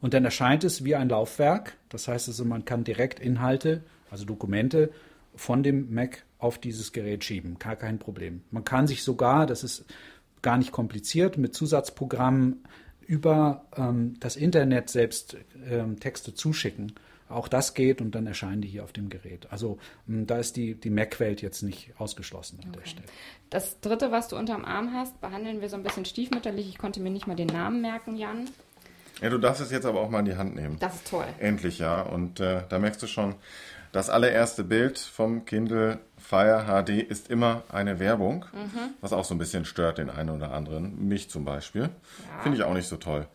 und 0.01 0.13
dann 0.13 0.25
erscheint 0.25 0.65
es 0.65 0.83
wie 0.83 0.95
ein 0.95 1.07
Laufwerk. 1.07 1.77
Das 1.87 2.09
heißt 2.09 2.27
also, 2.27 2.43
man 2.43 2.65
kann 2.65 2.83
direkt 2.83 3.21
Inhalte, 3.21 3.83
also 4.11 4.25
Dokumente 4.25 4.91
von 5.33 5.63
dem 5.63 5.93
Mac 5.93 6.25
auf 6.39 6.57
dieses 6.57 6.91
Gerät 6.91 7.23
schieben. 7.23 7.57
Gar 7.57 7.77
kein 7.77 7.97
Problem. 7.97 8.43
Man 8.51 8.65
kann 8.65 8.87
sich 8.87 9.01
sogar, 9.01 9.45
das 9.45 9.63
ist 9.63 9.85
gar 10.41 10.57
nicht 10.57 10.73
kompliziert, 10.73 11.37
mit 11.37 11.55
Zusatzprogrammen 11.55 12.65
über 12.99 13.65
ähm, 13.77 14.15
das 14.19 14.35
Internet 14.35 14.89
selbst 14.89 15.37
ähm, 15.69 16.01
Texte 16.01 16.33
zuschicken. 16.33 16.91
Auch 17.27 17.47
das 17.47 17.73
geht 17.73 18.01
und 18.01 18.13
dann 18.13 18.27
erscheinen 18.27 18.61
die 18.61 18.67
hier 18.67 18.83
auf 18.83 18.93
dem 18.93 19.09
Gerät. 19.09 19.47
Also 19.49 19.79
ähm, 20.07 20.27
da 20.27 20.37
ist 20.37 20.55
die, 20.55 20.75
die 20.75 20.91
Mac-Welt 20.91 21.41
jetzt 21.41 21.63
nicht 21.63 21.91
ausgeschlossen 21.97 22.59
an 22.61 22.69
okay. 22.69 22.79
der 22.79 22.89
Stelle. 22.89 23.07
Das 23.49 23.79
dritte, 23.79 24.11
was 24.11 24.27
du 24.27 24.37
unterm 24.37 24.63
Arm 24.63 24.93
hast, 24.93 25.19
behandeln 25.21 25.61
wir 25.61 25.69
so 25.69 25.75
ein 25.75 25.83
bisschen 25.83 26.05
stiefmütterlich. 26.05 26.69
Ich 26.69 26.77
konnte 26.77 26.99
mir 26.99 27.09
nicht 27.09 27.25
mal 27.25 27.35
den 27.35 27.47
Namen 27.47 27.81
merken, 27.81 28.15
Jan. 28.15 28.49
Ja, 29.21 29.29
du 29.29 29.37
darfst 29.37 29.61
es 29.61 29.71
jetzt 29.71 29.85
aber 29.85 30.01
auch 30.01 30.09
mal 30.09 30.19
in 30.19 30.25
die 30.25 30.35
Hand 30.35 30.55
nehmen. 30.55 30.77
Das 30.79 30.95
ist 30.95 31.07
toll. 31.07 31.25
Endlich, 31.39 31.79
ja. 31.79 32.01
Und 32.01 32.39
äh, 32.39 32.63
da 32.67 32.79
merkst 32.79 33.01
du 33.01 33.07
schon, 33.07 33.35
das 33.91 34.09
allererste 34.09 34.65
Bild 34.65 34.99
vom 34.99 35.45
Kindle 35.45 35.99
Fire 36.17 36.65
HD 36.67 37.01
ist 37.01 37.29
immer 37.29 37.63
eine 37.69 37.97
Werbung, 37.99 38.45
mhm. 38.51 38.93
was 38.99 39.13
auch 39.13 39.23
so 39.23 39.33
ein 39.33 39.37
bisschen 39.37 39.63
stört 39.63 39.99
den 39.99 40.09
einen 40.09 40.31
oder 40.31 40.51
anderen. 40.51 41.07
Mich 41.07 41.29
zum 41.29 41.45
Beispiel. 41.45 41.83
Ja. 41.83 42.43
Finde 42.43 42.57
ich 42.57 42.63
auch 42.65 42.73
nicht 42.73 42.89
so 42.89 42.97
toll. 42.97 43.25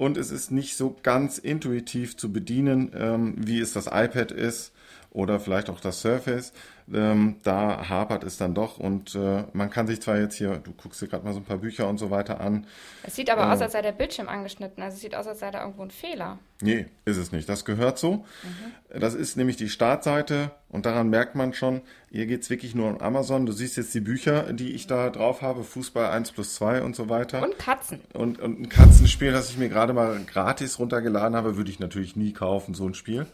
Und 0.00 0.16
es 0.16 0.30
ist 0.30 0.50
nicht 0.50 0.78
so 0.78 0.96
ganz 1.02 1.36
intuitiv 1.36 2.16
zu 2.16 2.32
bedienen, 2.32 2.90
ähm, 2.94 3.34
wie 3.36 3.60
es 3.60 3.74
das 3.74 3.84
iPad 3.84 4.32
ist 4.32 4.72
oder 5.10 5.40
vielleicht 5.40 5.70
auch 5.70 5.80
das 5.80 6.00
Surface. 6.00 6.52
Ähm, 6.92 7.36
da 7.44 7.88
hapert 7.88 8.24
es 8.24 8.36
dann 8.36 8.52
doch 8.52 8.78
und 8.78 9.14
äh, 9.14 9.44
man 9.52 9.70
kann 9.70 9.86
sich 9.86 10.02
zwar 10.02 10.18
jetzt 10.18 10.34
hier, 10.34 10.56
du 10.56 10.72
guckst 10.72 11.00
dir 11.00 11.06
gerade 11.06 11.24
mal 11.24 11.32
so 11.32 11.38
ein 11.38 11.44
paar 11.44 11.58
Bücher 11.58 11.88
und 11.88 11.98
so 11.98 12.10
weiter 12.10 12.40
an. 12.40 12.66
Es 13.04 13.14
sieht 13.14 13.30
aber 13.30 13.42
äh, 13.42 13.52
aus, 13.52 13.60
als 13.60 13.72
sei 13.72 13.82
der 13.82 13.92
Bildschirm 13.92 14.28
angeschnitten. 14.28 14.82
Also 14.82 14.96
es 14.96 15.00
sieht 15.00 15.14
aus, 15.14 15.28
als 15.28 15.38
sei 15.38 15.52
da 15.52 15.60
irgendwo 15.60 15.82
ein 15.82 15.92
Fehler. 15.92 16.38
Nee, 16.62 16.86
ist 17.04 17.16
es 17.16 17.30
nicht. 17.30 17.48
Das 17.48 17.64
gehört 17.64 17.98
so. 17.98 18.24
Mhm. 18.42 18.98
Das 18.98 19.14
ist 19.14 19.36
nämlich 19.36 19.56
die 19.56 19.68
Startseite 19.68 20.50
und 20.68 20.84
daran 20.84 21.10
merkt 21.10 21.36
man 21.36 21.52
schon, 21.54 21.82
hier 22.10 22.26
geht 22.26 22.42
es 22.42 22.50
wirklich 22.50 22.74
nur 22.74 22.88
um 22.88 23.00
Amazon. 23.00 23.46
Du 23.46 23.52
siehst 23.52 23.76
jetzt 23.76 23.94
die 23.94 24.00
Bücher, 24.00 24.52
die 24.52 24.72
ich 24.72 24.88
da 24.88 25.10
drauf 25.10 25.42
habe, 25.42 25.62
Fußball 25.62 26.10
1 26.10 26.32
plus 26.32 26.56
2 26.56 26.82
und 26.82 26.96
so 26.96 27.08
weiter. 27.08 27.40
Und 27.42 27.56
Katzen. 27.56 28.00
Und, 28.14 28.40
und 28.40 28.60
ein 28.60 28.68
Katzenspiel, 28.68 29.30
das 29.30 29.50
ich 29.50 29.58
mir 29.58 29.68
gerade 29.68 29.92
mal 29.92 30.20
gratis 30.26 30.80
runtergeladen 30.80 31.36
habe, 31.36 31.56
würde 31.56 31.70
ich 31.70 31.78
natürlich 31.78 32.16
nie 32.16 32.32
kaufen, 32.32 32.74
so 32.74 32.84
ein 32.84 32.94
Spiel. 32.94 33.26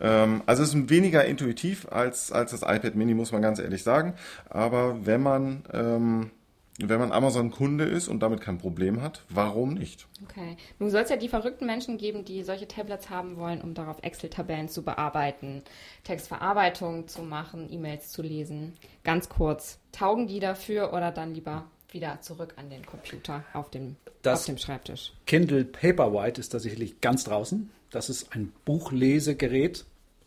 Ähm, 0.00 0.42
also 0.46 0.62
es 0.62 0.74
ist 0.74 0.90
weniger 0.90 1.24
intuitiv 1.24 1.86
als, 1.90 2.32
als 2.32 2.50
das 2.50 2.62
iPad 2.62 2.94
Mini, 2.94 3.14
muss 3.14 3.32
man 3.32 3.42
ganz 3.42 3.58
ehrlich 3.58 3.82
sagen. 3.82 4.14
Aber 4.48 5.06
wenn 5.06 5.22
man, 5.22 5.64
ähm, 5.72 6.30
wenn 6.78 6.98
man 6.98 7.12
Amazon-Kunde 7.12 7.84
ist 7.84 8.08
und 8.08 8.20
damit 8.20 8.40
kein 8.40 8.58
Problem 8.58 9.00
hat, 9.00 9.22
warum 9.28 9.74
nicht? 9.74 10.06
Okay. 10.28 10.56
Nun 10.78 10.90
soll 10.90 11.02
es 11.02 11.10
ja 11.10 11.16
die 11.16 11.28
verrückten 11.28 11.66
Menschen 11.66 11.98
geben, 11.98 12.24
die 12.24 12.42
solche 12.42 12.66
Tablets 12.66 13.10
haben 13.10 13.36
wollen, 13.36 13.60
um 13.60 13.74
darauf 13.74 14.02
Excel-Tabellen 14.02 14.68
zu 14.68 14.82
bearbeiten, 14.82 15.62
Textverarbeitung 16.02 17.06
zu 17.06 17.22
machen, 17.22 17.68
E-Mails 17.70 18.10
zu 18.10 18.22
lesen. 18.22 18.72
Ganz 19.04 19.28
kurz, 19.28 19.78
taugen 19.92 20.26
die 20.26 20.40
dafür 20.40 20.92
oder 20.92 21.12
dann 21.12 21.34
lieber 21.34 21.66
wieder 21.94 22.20
zurück 22.20 22.54
an 22.56 22.68
den 22.68 22.84
Computer 22.84 23.44
auf 23.52 23.70
dem, 23.70 23.94
das 24.22 24.40
auf 24.40 24.46
dem 24.46 24.58
Schreibtisch? 24.58 25.12
Kindle 25.26 25.64
Paperwhite 25.64 26.40
ist 26.40 26.48
tatsächlich 26.48 27.00
ganz 27.00 27.22
draußen. 27.22 27.70
Das 27.94 28.08
ist 28.10 28.34
ein 28.34 28.52
Buchlesegerät 28.64 29.84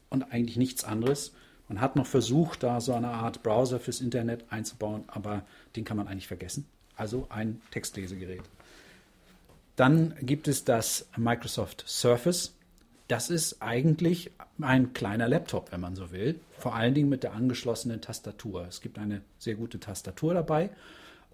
und 0.09 0.31
eigentlich 0.31 0.55
nichts 0.55 0.85
anderes. 0.85 1.33
Man 1.67 1.81
hat 1.81 1.97
noch 1.97 2.05
versucht, 2.05 2.63
da 2.63 2.79
so 2.79 2.93
eine 2.93 3.09
Art 3.09 3.43
Browser 3.43 3.81
fürs 3.81 3.99
Internet 3.99 4.45
einzubauen, 4.49 5.03
aber 5.07 5.45
den 5.75 5.83
kann 5.83 5.97
man 5.97 6.07
eigentlich 6.07 6.27
vergessen. 6.27 6.65
Also 6.95 7.27
ein 7.29 7.61
Textlesegerät. 7.71 8.43
Dann 9.75 10.15
gibt 10.21 10.47
es 10.47 10.63
das 10.63 11.09
Microsoft 11.17 11.83
Surface. 11.87 12.53
Das 13.09 13.29
ist 13.29 13.61
eigentlich 13.61 14.31
ein 14.61 14.93
kleiner 14.93 15.27
Laptop, 15.27 15.73
wenn 15.73 15.81
man 15.81 15.95
so 15.95 16.11
will. 16.11 16.39
Vor 16.57 16.73
allen 16.73 16.93
Dingen 16.93 17.09
mit 17.09 17.23
der 17.23 17.33
angeschlossenen 17.33 17.99
Tastatur. 17.99 18.65
Es 18.67 18.79
gibt 18.79 18.97
eine 18.97 19.21
sehr 19.39 19.55
gute 19.55 19.79
Tastatur 19.79 20.33
dabei. 20.33 20.69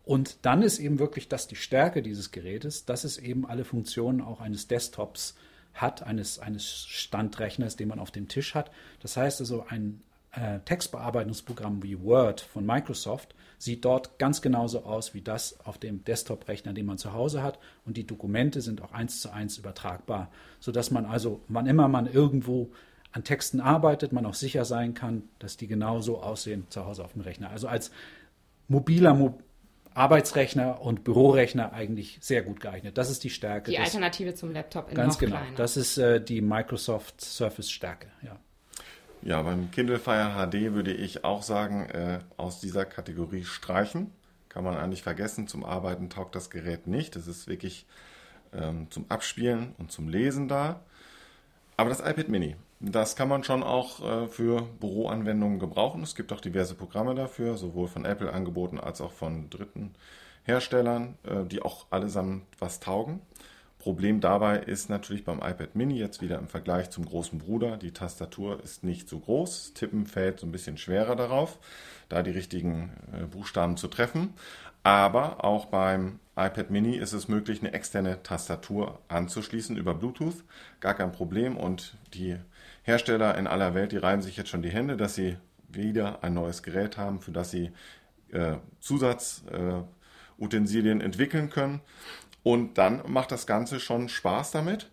Und 0.03 0.37
dann 0.41 0.63
ist 0.63 0.79
eben 0.79 0.97
wirklich 0.97 1.27
das 1.27 1.47
die 1.47 1.55
Stärke 1.55 2.01
dieses 2.01 2.31
Gerätes, 2.31 2.85
dass 2.85 3.03
es 3.03 3.19
eben 3.19 3.45
alle 3.45 3.65
Funktionen 3.65 4.19
auch 4.19 4.41
eines 4.41 4.67
Desktops 4.67 5.35
hat, 5.73 6.03
eines, 6.03 6.39
eines 6.39 6.85
Standrechners, 6.85 7.75
den 7.75 7.87
man 7.87 7.99
auf 7.99 8.11
dem 8.11 8.27
Tisch 8.27 8.55
hat. 8.55 8.71
Das 9.01 9.17
heißt 9.17 9.39
also, 9.41 9.65
ein 9.67 10.01
äh, 10.31 10.59
Textbearbeitungsprogramm 10.59 11.83
wie 11.83 12.01
Word 12.01 12.41
von 12.41 12.65
Microsoft 12.65 13.35
sieht 13.57 13.85
dort 13.85 14.19
ganz 14.19 14.41
genauso 14.41 14.83
aus 14.83 15.13
wie 15.13 15.21
das 15.21 15.59
auf 15.65 15.77
dem 15.77 16.03
Desktop-Rechner, 16.03 16.73
den 16.73 16.85
man 16.85 16.97
zu 16.97 17.13
Hause 17.13 17.43
hat. 17.43 17.59
Und 17.85 17.97
die 17.97 18.05
Dokumente 18.05 18.61
sind 18.61 18.81
auch 18.81 18.91
eins 18.91 19.21
zu 19.21 19.31
eins 19.31 19.57
übertragbar, 19.57 20.31
sodass 20.59 20.91
man 20.91 21.05
also, 21.05 21.41
wann 21.47 21.67
immer 21.67 21.87
man 21.87 22.11
irgendwo 22.11 22.71
an 23.11 23.23
Texten 23.23 23.61
arbeitet, 23.61 24.11
man 24.11 24.25
auch 24.25 24.33
sicher 24.33 24.65
sein 24.65 24.95
kann, 24.95 25.23
dass 25.39 25.55
die 25.55 25.67
genauso 25.67 26.21
aussehen 26.21 26.65
zu 26.69 26.85
Hause 26.85 27.05
auf 27.05 27.13
dem 27.13 27.21
Rechner. 27.21 27.51
Also 27.51 27.67
als 27.67 27.91
mobiler 28.67 29.13
Mo 29.13 29.39
Arbeitsrechner 29.95 30.81
und 30.81 31.03
Bürorechner 31.03 31.73
eigentlich 31.73 32.17
sehr 32.21 32.41
gut 32.41 32.59
geeignet. 32.59 32.97
Das 32.97 33.09
ist 33.09 33.23
die 33.23 33.29
Stärke. 33.29 33.71
Die 33.71 33.79
Alternative 33.79 34.33
zum 34.33 34.51
Laptop 34.51 34.89
in 34.89 34.95
Ganz 34.95 35.17
genau. 35.17 35.37
Kleiner. 35.37 35.55
Das 35.55 35.77
ist 35.77 35.97
äh, 35.97 36.23
die 36.23 36.41
Microsoft 36.41 37.21
Surface 37.21 37.71
Stärke. 37.71 38.07
Ja. 38.21 38.37
Ja, 39.21 39.41
beim 39.41 39.71
Kindle 39.71 39.99
Fire 39.99 40.33
HD 40.35 40.73
würde 40.73 40.93
ich 40.93 41.23
auch 41.23 41.43
sagen, 41.43 41.85
äh, 41.85 42.19
aus 42.35 42.59
dieser 42.59 42.83
Kategorie 42.83 43.45
streichen. 43.45 44.11
Kann 44.49 44.65
man 44.65 44.75
eigentlich 44.75 45.01
vergessen. 45.01 45.47
Zum 45.47 45.63
Arbeiten 45.63 46.09
taugt 46.09 46.35
das 46.35 46.49
Gerät 46.49 46.87
nicht. 46.87 47.15
Es 47.15 47.27
ist 47.27 47.47
wirklich 47.47 47.85
ähm, 48.53 48.87
zum 48.89 49.05
Abspielen 49.09 49.73
und 49.77 49.91
zum 49.91 50.09
Lesen 50.09 50.47
da. 50.47 50.81
Aber 51.77 51.89
das 51.89 52.01
iPad 52.01 52.27
Mini, 52.27 52.55
das 52.85 53.15
kann 53.15 53.29
man 53.29 53.43
schon 53.43 53.63
auch 53.63 54.03
äh, 54.03 54.27
für 54.27 54.63
Büroanwendungen 54.79 55.57
gebrauchen. 55.57 56.03
Es 56.03 56.15
gibt 56.15 56.33
auch 56.33 56.41
diverse 56.41 56.75
Programme 56.75 57.15
dafür, 57.15 57.57
sowohl 57.57 57.87
von 57.87 58.03
Apple 58.03 58.31
angeboten 58.31 58.79
als 58.79 58.99
auch 58.99 59.13
von 59.13 59.49
dritten 59.49 59.93
Herstellern, 60.43 61.17
äh, 61.23 61.45
die 61.45 61.61
auch 61.61 61.85
allesamt 61.91 62.43
was 62.59 62.81
taugen. 62.81 63.21
Problem 63.79 64.19
dabei 64.19 64.59
ist 64.59 64.89
natürlich 64.89 65.23
beim 65.23 65.39
iPad 65.39 65.75
Mini 65.75 65.97
jetzt 65.97 66.21
wieder 66.21 66.37
im 66.39 66.47
Vergleich 66.47 66.89
zum 66.89 67.05
großen 67.05 67.39
Bruder, 67.39 67.77
die 67.77 67.91
Tastatur 67.91 68.61
ist 68.63 68.83
nicht 68.83 69.09
so 69.09 69.19
groß, 69.19 69.73
Tippen 69.73 70.05
fällt 70.05 70.39
so 70.39 70.45
ein 70.45 70.51
bisschen 70.51 70.77
schwerer 70.77 71.15
darauf, 71.15 71.59
da 72.09 72.21
die 72.21 72.31
richtigen 72.31 72.91
äh, 73.13 73.25
Buchstaben 73.25 73.77
zu 73.77 73.87
treffen. 73.87 74.33
Aber 74.83 75.45
auch 75.45 75.67
beim 75.67 76.19
iPad 76.35 76.69
Mini 76.69 76.97
ist 76.97 77.13
es 77.13 77.29
möglich, 77.29 77.61
eine 77.61 77.73
externe 77.73 78.21
Tastatur 78.23 78.99
anzuschließen 79.07 79.77
über 79.77 79.93
Bluetooth. 79.93 80.43
Gar 80.81 80.95
kein 80.95 81.13
Problem 81.13 81.55
und 81.55 81.95
die 82.13 82.37
Hersteller 82.83 83.37
in 83.37 83.47
aller 83.47 83.73
Welt, 83.73 83.91
die 83.91 83.97
reiben 83.97 84.21
sich 84.21 84.37
jetzt 84.37 84.49
schon 84.49 84.61
die 84.61 84.69
Hände, 84.69 84.95
dass 84.97 85.15
sie 85.15 85.37
wieder 85.69 86.23
ein 86.23 86.33
neues 86.33 86.63
Gerät 86.63 86.97
haben, 86.97 87.21
für 87.21 87.31
das 87.31 87.51
sie 87.51 87.71
äh, 88.31 88.55
Zusatzutensilien 88.79 91.01
äh, 91.01 91.03
entwickeln 91.03 91.49
können. 91.49 91.81
Und 92.43 92.77
dann 92.77 93.01
macht 93.07 93.31
das 93.31 93.47
Ganze 93.47 93.79
schon 93.79 94.09
Spaß 94.09 94.51
damit. 94.51 94.91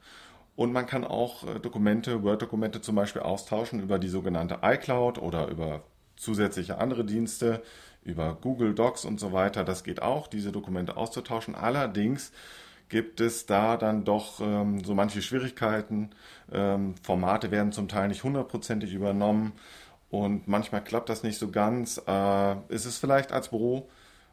Und 0.57 0.73
man 0.73 0.87
kann 0.87 1.05
auch 1.05 1.47
äh, 1.47 1.59
Dokumente, 1.59 2.23
Word-Dokumente 2.23 2.81
zum 2.81 2.95
Beispiel 2.95 3.23
austauschen 3.23 3.81
über 3.81 3.99
die 3.99 4.09
sogenannte 4.09 4.59
iCloud 4.63 5.19
oder 5.19 5.49
über 5.49 5.83
zusätzliche 6.17 6.79
andere 6.79 7.05
Dienste, 7.05 7.63
über 8.03 8.39
Google 8.41 8.75
Docs 8.75 9.05
und 9.05 9.19
so 9.19 9.33
weiter. 9.33 9.65
Das 9.65 9.85
geht 9.85 10.03
auch, 10.03 10.29
diese 10.29 10.53
Dokumente 10.53 10.97
auszutauschen. 10.97 11.55
Allerdings 11.55 12.33
gibt 12.91 13.21
es 13.21 13.47
da 13.47 13.77
dann 13.77 14.05
doch 14.05 14.41
ähm, 14.41 14.85
so 14.85 14.95
manche 14.95 15.23
Schwierigkeiten. 15.23 16.11
Ähm, 16.53 16.95
Formate 17.03 17.51
werden 17.51 17.73
zum 17.73 17.89
Teil 17.89 18.09
nicht 18.09 18.25
hundertprozentig 18.25 18.93
übernommen 18.93 19.53
und 20.11 20.49
manchmal 20.49 20.83
klappt 20.85 21.09
das 21.09 21.23
nicht 21.23 21.39
so 21.39 21.51
ganz. 21.51 22.03
Äh, 22.07 22.57
ist 22.69 22.85
es 22.85 22.99
vielleicht 22.99 23.33
als 23.33 23.49
Büro, 23.49 23.89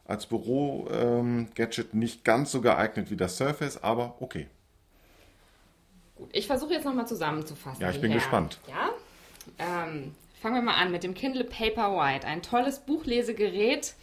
als 0.06 0.26
Büro-Gadget 0.26 1.94
ähm, 1.94 2.00
nicht 2.00 2.26
ganz 2.26 2.52
so 2.52 2.62
geeignet 2.62 3.12
wie 3.12 3.18
das 3.18 3.38
Surface, 3.38 3.82
aber 3.82 4.16
okay. 4.20 4.48
Gut, 6.16 6.30
ich 6.34 6.48
versuche 6.48 6.74
jetzt 6.74 6.86
nochmal 6.86 7.08
zusammenzufassen. 7.08 7.80
Ja, 7.80 7.92
ich 7.92 8.02
bin 8.02 8.12
gespannt. 8.12 8.60
Ja, 8.68 8.90
ähm, 9.60 10.16
fangen 10.42 10.56
wir 10.56 10.62
mal 10.64 10.82
an 10.82 10.92
mit 10.92 11.04
dem 11.04 11.14
Kindle 11.14 11.44
Paperwhite. 11.44 12.26
Ein 12.26 12.42
tolles 12.42 12.80
Buchlesegerät 12.80 13.94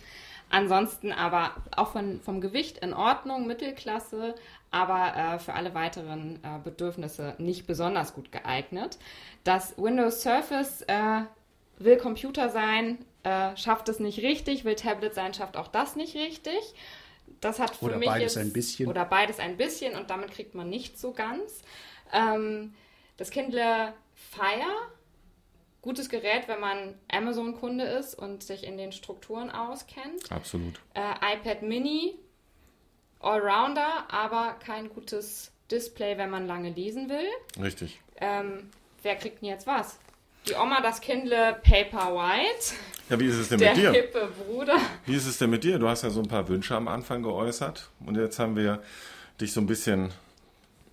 Ansonsten 0.54 1.10
aber 1.10 1.50
auch 1.74 1.90
von, 1.90 2.20
vom 2.20 2.40
Gewicht 2.40 2.78
in 2.78 2.94
Ordnung, 2.94 3.48
Mittelklasse, 3.48 4.36
aber 4.70 5.16
äh, 5.16 5.38
für 5.40 5.52
alle 5.52 5.74
weiteren 5.74 6.36
äh, 6.44 6.60
Bedürfnisse 6.62 7.34
nicht 7.38 7.66
besonders 7.66 8.14
gut 8.14 8.30
geeignet. 8.30 8.96
Das 9.42 9.76
Windows 9.76 10.22
Surface 10.22 10.82
äh, 10.82 11.22
will 11.78 11.96
Computer 11.96 12.50
sein, 12.50 13.04
äh, 13.24 13.56
schafft 13.56 13.88
es 13.88 13.98
nicht 13.98 14.20
richtig, 14.20 14.64
will 14.64 14.76
Tablet 14.76 15.12
sein, 15.12 15.34
schafft 15.34 15.56
auch 15.56 15.66
das 15.66 15.96
nicht 15.96 16.14
richtig. 16.14 16.60
Das 17.40 17.58
hat 17.58 17.74
für 17.74 17.86
oder 17.86 17.96
mich 17.96 18.08
beides 18.08 18.36
jetzt, 18.36 18.44
ein 18.44 18.52
bisschen. 18.52 18.88
Oder 18.88 19.04
beides 19.06 19.40
ein 19.40 19.56
bisschen 19.56 19.96
und 19.96 20.08
damit 20.08 20.30
kriegt 20.30 20.54
man 20.54 20.70
nicht 20.70 21.00
so 21.00 21.10
ganz. 21.10 21.62
Ähm, 22.12 22.74
das 23.16 23.30
Kindle 23.30 23.92
Fire, 24.14 24.70
gutes 25.84 26.08
Gerät, 26.08 26.48
wenn 26.48 26.60
man 26.60 26.94
Amazon-Kunde 27.12 27.84
ist 27.84 28.14
und 28.14 28.42
sich 28.42 28.64
in 28.64 28.78
den 28.78 28.90
Strukturen 28.90 29.50
auskennt. 29.50 30.32
Absolut. 30.32 30.80
Äh, 30.94 31.34
iPad 31.36 31.60
Mini, 31.60 32.14
Allrounder, 33.20 34.06
aber 34.10 34.56
kein 34.64 34.88
gutes 34.88 35.52
Display, 35.70 36.16
wenn 36.16 36.30
man 36.30 36.46
lange 36.46 36.70
lesen 36.70 37.10
will. 37.10 37.28
Richtig. 37.62 38.00
Ähm, 38.16 38.70
wer 39.02 39.16
kriegt 39.16 39.42
denn 39.42 39.50
jetzt 39.50 39.66
was? 39.66 39.98
Die 40.48 40.54
Oma 40.54 40.80
das 40.80 41.02
Kindle 41.02 41.60
Paperwhite. 41.62 42.74
Ja, 43.10 43.20
wie 43.20 43.26
ist 43.26 43.36
es 43.36 43.50
denn 43.50 43.58
Der 43.58 43.74
mit 43.74 43.82
dir? 43.82 43.92
hippe 43.92 44.32
Bruder. 44.46 44.78
Wie 45.04 45.14
ist 45.14 45.26
es 45.26 45.36
denn 45.36 45.50
mit 45.50 45.64
dir? 45.64 45.78
Du 45.78 45.86
hast 45.86 46.02
ja 46.02 46.08
so 46.08 46.20
ein 46.20 46.28
paar 46.28 46.48
Wünsche 46.48 46.74
am 46.74 46.88
Anfang 46.88 47.22
geäußert 47.22 47.90
und 48.06 48.16
jetzt 48.16 48.38
haben 48.38 48.56
wir 48.56 48.82
dich 49.38 49.52
so 49.52 49.60
ein 49.60 49.66
bisschen 49.66 50.12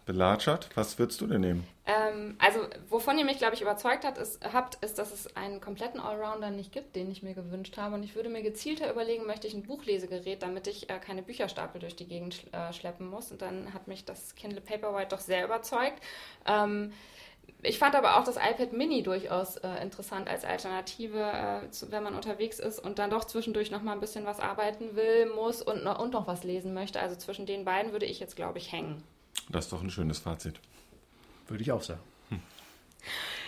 belatschert. 0.06 0.70
Was 0.76 1.00
würdest 1.00 1.22
du 1.22 1.28
denn 1.28 1.42
nehmen? 1.42 1.68
Ähm, 1.92 2.36
also, 2.40 2.60
wovon 2.90 3.18
ihr 3.18 3.26
mich, 3.26 3.38
glaube 3.38 3.56
ich, 3.56 3.62
überzeugt 3.62 4.06
hat, 4.06 4.18
ist, 4.18 4.40
habt, 4.54 4.76
ist, 4.84 4.98
dass 4.98 5.12
es 5.12 5.36
einen 5.36 5.60
kompletten 5.60 6.00
Allrounder 6.00 6.50
nicht 6.50 6.72
gibt, 6.72 6.96
den 6.96 7.12
ich 7.12 7.24
mir 7.24 7.34
gewünscht 7.34 7.78
habe. 7.78 7.96
Und 7.96 8.04
ich 8.04 8.16
würde 8.16 8.30
mir 8.30 8.42
gezielter 8.42 8.90
überlegen, 8.90 9.26
möchte 9.26 9.48
ich 9.48 9.54
ein 9.54 9.64
Buchlesegerät, 9.64 10.42
damit 10.42 10.68
ich 10.68 10.90
äh, 10.90 11.00
keine 11.00 11.22
Bücherstapel 11.22 11.82
durch 11.82 11.96
die 11.96 12.08
Gegend 12.08 12.36
sch 12.36 12.46
äh, 12.52 12.72
schleppen 12.74 13.10
muss. 13.10 13.32
Und 13.32 13.42
dann 13.42 13.74
hat 13.74 13.88
mich 13.88 14.06
das 14.06 14.36
Kindle 14.36 14.62
Paperwhite 14.62 15.10
doch 15.10 15.20
sehr 15.20 15.44
überzeugt. 15.44 16.02
Ähm, 16.46 16.94
ich 17.64 17.78
fand 17.78 17.96
aber 17.96 18.18
auch 18.18 18.24
das 18.24 18.38
iPad 18.38 18.74
Mini 18.74 19.04
durchaus 19.04 19.58
äh, 19.58 19.82
interessant 19.82 20.30
als 20.30 20.46
Alternative, 20.46 21.20
äh, 21.20 21.70
zu, 21.72 21.92
wenn 21.92 22.04
man 22.04 22.16
unterwegs 22.16 22.60
ist 22.60 22.80
und 22.80 23.00
dann 23.00 23.10
doch 23.10 23.26
zwischendurch 23.26 23.70
noch 23.70 23.82
mal 23.82 23.94
ein 23.94 24.00
bisschen 24.00 24.26
was 24.26 24.40
arbeiten 24.40 24.96
will, 24.96 25.32
muss 25.36 25.62
und 25.62 25.86
und 25.86 26.14
noch 26.14 26.28
was 26.28 26.44
lesen 26.44 26.74
möchte. 26.74 27.00
Also 27.00 27.16
zwischen 27.16 27.46
den 27.46 27.66
beiden 27.66 27.92
würde 27.92 28.06
ich 28.06 28.20
jetzt, 28.20 28.36
glaube 28.36 28.60
ich, 28.60 28.72
hängen. 28.72 29.04
Das 29.50 29.66
ist 29.66 29.74
doch 29.74 29.82
ein 29.82 29.90
schönes 29.90 30.20
Fazit. 30.20 30.60
Würde 31.52 31.64
ich 31.64 31.72
auch 31.72 31.82
sagen. 31.82 32.02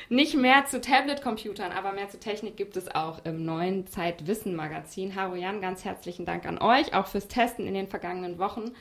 Nicht 0.09 0.35
mehr 0.35 0.65
zu 0.65 0.81
Tablet-Computern, 0.81 1.71
aber 1.71 1.93
mehr 1.93 2.09
zu 2.09 2.19
Technik 2.19 2.57
gibt 2.57 2.75
es 2.77 2.93
auch 2.93 3.23
im 3.25 3.45
neuen 3.45 3.87
Zeitwissen-Magazin. 3.87 5.15
Haruyan, 5.15 5.61
ganz 5.61 5.85
herzlichen 5.85 6.25
Dank 6.25 6.45
an 6.45 6.59
euch, 6.59 6.93
auch 6.93 7.07
fürs 7.07 7.27
Testen 7.27 7.65
in 7.65 7.73
den 7.73 7.87
vergangenen 7.87 8.37
Wochen. 8.37 8.71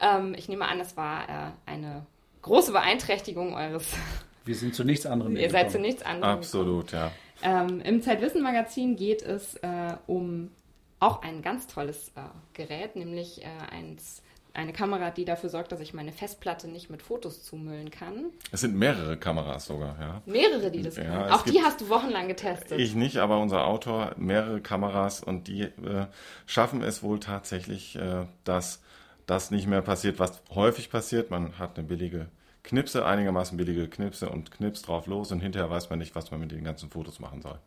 Ähm, 0.00 0.34
ich 0.36 0.48
nehme 0.48 0.66
an, 0.66 0.80
es 0.80 0.96
war 0.96 1.28
äh, 1.28 1.70
eine 1.70 2.06
große 2.42 2.72
Beeinträchtigung 2.72 3.54
eures. 3.54 3.94
Wir 4.46 4.54
sind 4.54 4.74
zu 4.74 4.82
nichts 4.84 5.04
anderem 5.04 5.36
Ihr 5.36 5.50
seid 5.50 5.70
zu 5.70 5.78
nichts 5.78 6.02
anderem. 6.02 6.38
Absolut, 6.38 6.92
ja. 6.92 7.12
Ähm, 7.42 7.80
Im 7.82 8.02
Zeitwissen-Magazin 8.02 8.96
geht 8.96 9.22
es 9.22 9.56
äh, 9.56 9.94
um 10.06 10.50
auch 10.98 11.22
ein 11.22 11.42
ganz 11.42 11.66
tolles 11.66 12.08
äh, 12.16 12.22
Gerät, 12.54 12.96
nämlich 12.96 13.42
äh, 13.42 13.46
eins, 13.70 14.22
eine 14.54 14.72
Kamera, 14.72 15.10
die 15.10 15.24
dafür 15.24 15.48
sorgt, 15.48 15.72
dass 15.72 15.80
ich 15.80 15.94
meine 15.94 16.12
Festplatte 16.12 16.68
nicht 16.68 16.90
mit 16.90 17.02
Fotos 17.02 17.42
zumüllen 17.42 17.90
kann. 17.90 18.26
Es 18.52 18.60
sind 18.60 18.74
mehrere 18.76 19.16
Kameras 19.16 19.66
sogar, 19.66 19.96
ja. 20.00 20.22
Mehrere, 20.26 20.70
die 20.70 20.82
das 20.82 20.96
Ja, 20.96 21.04
können. 21.04 21.30
Auch 21.30 21.42
die 21.42 21.60
hast 21.62 21.80
du 21.80 21.88
wochenlang 21.88 22.28
getestet. 22.28 22.78
Ich 22.78 22.94
nicht, 22.94 23.18
aber 23.18 23.38
unser 23.38 23.66
Autor 23.66 24.14
mehrere 24.16 24.60
Kameras 24.60 25.22
und 25.22 25.48
die 25.48 25.62
äh, 25.62 26.06
schaffen 26.46 26.82
es 26.82 27.02
wohl 27.02 27.20
tatsächlich, 27.20 27.96
äh, 27.96 28.26
dass 28.44 28.82
das 29.26 29.50
nicht 29.50 29.66
mehr 29.66 29.82
passiert, 29.82 30.18
was 30.18 30.42
häufig 30.54 30.90
passiert. 30.90 31.30
Man 31.30 31.58
hat 31.58 31.78
eine 31.78 31.86
billige 31.86 32.26
Knipse, 32.62 33.06
einigermaßen 33.06 33.56
billige 33.56 33.88
Knipse 33.88 34.28
und 34.28 34.50
knipst 34.50 34.88
drauf 34.88 35.06
los 35.06 35.32
und 35.32 35.40
hinterher 35.40 35.70
weiß 35.70 35.88
man 35.90 35.98
nicht, 35.98 36.14
was 36.14 36.30
man 36.30 36.40
mit 36.40 36.50
den 36.50 36.64
ganzen 36.64 36.90
Fotos 36.90 37.20
machen 37.20 37.40
soll. 37.40 37.58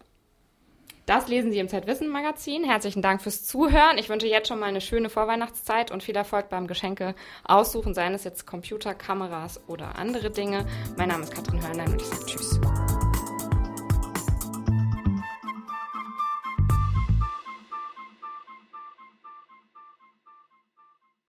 Das 1.05 1.27
lesen 1.27 1.51
Sie 1.51 1.59
im 1.59 1.67
Zeitwissen-Magazin. 1.67 2.63
Herzlichen 2.63 3.01
Dank 3.01 3.21
fürs 3.21 3.43
Zuhören. 3.43 3.97
Ich 3.97 4.07
wünsche 4.07 4.27
jetzt 4.27 4.47
schon 4.47 4.59
mal 4.59 4.67
eine 4.67 4.79
schöne 4.79 5.09
Vorweihnachtszeit 5.09 5.91
und 5.91 6.01
viel 6.01 6.15
Erfolg 6.15 6.49
beim 6.49 6.65
Geschenke 6.65 7.13
aussuchen, 7.43 7.93
seien 7.93 8.13
es 8.13 8.23
jetzt 8.23 8.47
Computer, 8.47 8.93
Kameras 8.93 9.59
oder 9.67 9.97
andere 9.97 10.31
Dinge. 10.31 10.65
Mein 10.97 11.09
Name 11.09 11.23
ist 11.23 11.35
Katrin 11.35 11.61
Hörnlein 11.61 11.91
und 11.91 12.01
ich 12.01 12.07
sage 12.07 12.25
Tschüss. 12.25 12.59